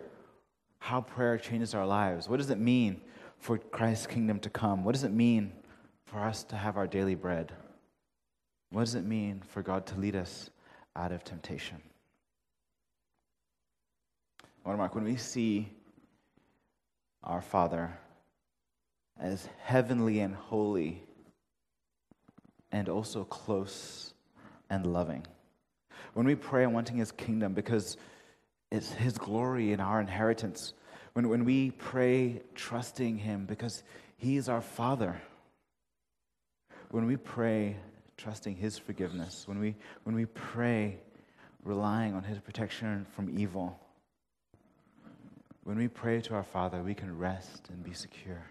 how 0.80 1.00
prayer 1.00 1.38
changes 1.38 1.74
our 1.74 1.86
lives. 1.86 2.28
What 2.28 2.38
does 2.38 2.50
it 2.50 2.58
mean 2.58 3.00
for 3.38 3.58
Christ's 3.58 4.06
kingdom 4.06 4.40
to 4.40 4.50
come? 4.50 4.84
What 4.84 4.92
does 4.92 5.04
it 5.04 5.12
mean 5.12 5.52
for 6.04 6.18
us 6.18 6.42
to 6.44 6.56
have 6.56 6.76
our 6.76 6.86
daily 6.86 7.14
bread? 7.14 7.52
What 8.70 8.80
does 8.80 8.94
it 8.94 9.04
mean 9.04 9.42
for 9.46 9.62
God 9.62 9.86
to 9.86 9.98
lead 9.98 10.16
us 10.16 10.50
out 10.96 11.12
of 11.12 11.22
temptation? 11.22 11.78
Watermark, 14.64 14.94
when 14.94 15.04
we 15.04 15.16
see 15.16 15.72
our 17.22 17.42
Father 17.42 17.98
as 19.18 19.48
heavenly 19.62 20.20
and 20.20 20.34
holy 20.34 21.02
and 22.72 22.88
also 22.88 23.24
close 23.24 24.14
and 24.70 24.86
loving. 24.86 25.26
When 26.14 26.26
we 26.26 26.34
pray 26.34 26.66
wanting 26.66 26.96
His 26.96 27.12
kingdom 27.12 27.52
because 27.52 27.96
it's 28.70 28.90
His 28.92 29.18
glory 29.18 29.72
and 29.72 29.82
our 29.82 30.00
inheritance, 30.00 30.74
when, 31.12 31.28
when 31.28 31.44
we 31.44 31.72
pray 31.72 32.42
trusting 32.54 33.18
Him 33.18 33.46
because 33.46 33.82
He 34.16 34.36
is 34.36 34.48
our 34.48 34.60
Father, 34.60 35.20
when 36.90 37.06
we 37.06 37.16
pray 37.16 37.76
trusting 38.16 38.56
His 38.56 38.78
forgiveness, 38.78 39.44
when 39.46 39.58
we, 39.58 39.74
when 40.04 40.14
we 40.14 40.26
pray 40.26 40.98
relying 41.64 42.14
on 42.14 42.22
His 42.22 42.38
protection 42.38 43.06
from 43.14 43.38
evil, 43.38 43.78
when 45.64 45.76
we 45.76 45.88
pray 45.88 46.20
to 46.22 46.34
our 46.34 46.44
Father, 46.44 46.82
we 46.82 46.94
can 46.94 47.16
rest 47.18 47.68
and 47.70 47.82
be 47.82 47.92
secure. 47.92 48.44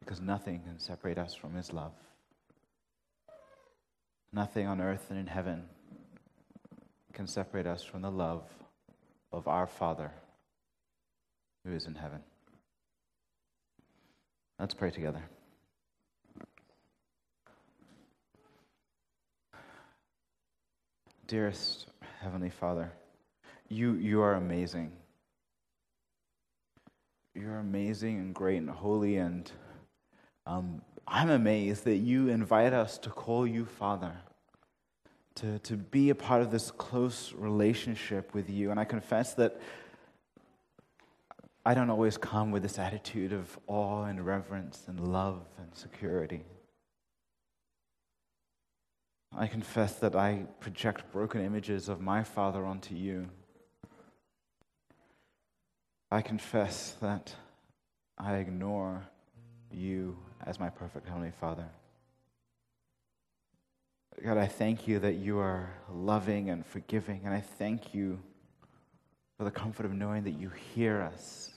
Because 0.00 0.20
nothing 0.20 0.60
can 0.60 0.78
separate 0.78 1.18
us 1.18 1.34
from 1.34 1.54
His 1.54 1.72
love. 1.72 1.92
Nothing 4.32 4.66
on 4.66 4.80
earth 4.80 5.06
and 5.10 5.18
in 5.18 5.26
heaven 5.26 5.64
can 7.14 7.26
separate 7.26 7.66
us 7.66 7.82
from 7.82 8.02
the 8.02 8.10
love 8.10 8.42
of 9.32 9.48
our 9.48 9.66
Father 9.66 10.10
who 11.64 11.72
is 11.72 11.86
in 11.86 11.94
heaven. 11.94 12.20
Let's 14.58 14.74
pray 14.74 14.90
together. 14.90 15.22
Dearest 21.26 21.86
Heavenly 22.20 22.50
Father, 22.50 22.92
you, 23.68 23.94
you 23.94 24.20
are 24.20 24.34
amazing 24.34 24.92
you're 27.34 27.58
amazing 27.58 28.18
and 28.18 28.34
great 28.34 28.58
and 28.58 28.70
holy, 28.70 29.16
and 29.16 29.50
um, 30.46 30.82
I'm 31.06 31.30
amazed 31.30 31.84
that 31.84 31.96
you 31.96 32.28
invite 32.28 32.72
us 32.72 32.96
to 32.98 33.10
call 33.10 33.46
you 33.46 33.64
Father, 33.64 34.12
to, 35.36 35.58
to 35.60 35.76
be 35.76 36.10
a 36.10 36.14
part 36.14 36.42
of 36.42 36.50
this 36.50 36.70
close 36.70 37.32
relationship 37.36 38.34
with 38.34 38.48
you. 38.48 38.70
And 38.70 38.78
I 38.78 38.84
confess 38.84 39.34
that 39.34 39.60
I 41.66 41.74
don't 41.74 41.90
always 41.90 42.16
come 42.18 42.50
with 42.50 42.62
this 42.62 42.78
attitude 42.78 43.32
of 43.32 43.58
awe 43.66 44.04
and 44.04 44.24
reverence 44.24 44.84
and 44.86 45.00
love 45.00 45.40
and 45.58 45.74
security. 45.74 46.44
I 49.36 49.46
confess 49.48 49.94
that 49.94 50.14
I 50.14 50.46
project 50.60 51.10
broken 51.10 51.44
images 51.44 51.88
of 51.88 52.00
my 52.00 52.22
Father 52.22 52.64
onto 52.64 52.94
you. 52.94 53.28
I 56.10 56.22
confess 56.22 56.94
that 57.00 57.34
I 58.16 58.36
ignore 58.36 59.08
you 59.72 60.16
as 60.46 60.60
my 60.60 60.68
perfect 60.68 61.08
Heavenly 61.08 61.32
Father. 61.40 61.66
God, 64.22 64.38
I 64.38 64.46
thank 64.46 64.86
you 64.86 64.98
that 65.00 65.14
you 65.14 65.38
are 65.38 65.70
loving 65.92 66.50
and 66.50 66.64
forgiving, 66.64 67.22
and 67.24 67.34
I 67.34 67.40
thank 67.40 67.94
you 67.94 68.18
for 69.36 69.44
the 69.44 69.50
comfort 69.50 69.86
of 69.86 69.92
knowing 69.92 70.24
that 70.24 70.32
you 70.32 70.50
hear 70.74 71.02
us, 71.02 71.52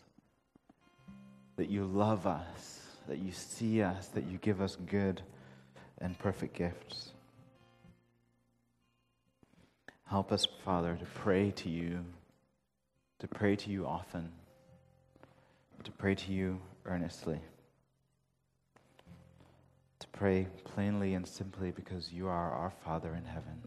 that 1.55 1.69
you 1.69 1.85
love 1.85 2.25
us, 2.25 2.81
that 3.07 3.19
you 3.19 3.31
see 3.31 3.81
us, 3.81 4.07
that 4.09 4.25
you 4.27 4.37
give 4.39 4.61
us 4.61 4.75
good 4.87 5.21
and 5.99 6.17
perfect 6.17 6.55
gifts. 6.55 7.11
Help 10.05 10.31
us, 10.31 10.47
Father, 10.65 10.95
to 10.95 11.05
pray 11.05 11.51
to 11.51 11.69
you, 11.69 12.03
to 13.19 13.27
pray 13.27 13.55
to 13.55 13.69
you 13.69 13.85
often 13.85 14.31
to 15.87 15.91
pray 15.93 16.15
to 16.15 16.33
you 16.33 16.59
earnestly, 16.85 17.39
to 19.99 20.07
pray 20.09 20.47
plainly 20.63 21.13
and 21.13 21.27
simply 21.27 21.71
because 21.71 22.11
you 22.11 22.27
are 22.27 22.51
our 22.51 22.71
Father 22.83 23.15
in 23.15 23.25
heaven, 23.25 23.61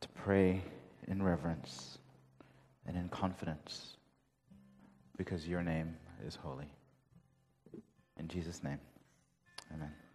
to 0.00 0.08
pray 0.08 0.62
in 1.08 1.22
reverence 1.22 1.98
and 2.86 2.96
in 2.96 3.08
confidence 3.08 3.96
because 5.16 5.46
your 5.46 5.62
name 5.62 5.96
is 6.26 6.36
holy. 6.36 6.70
In 8.18 8.28
Jesus' 8.28 8.62
name, 8.62 8.78
Amen. 9.74 9.96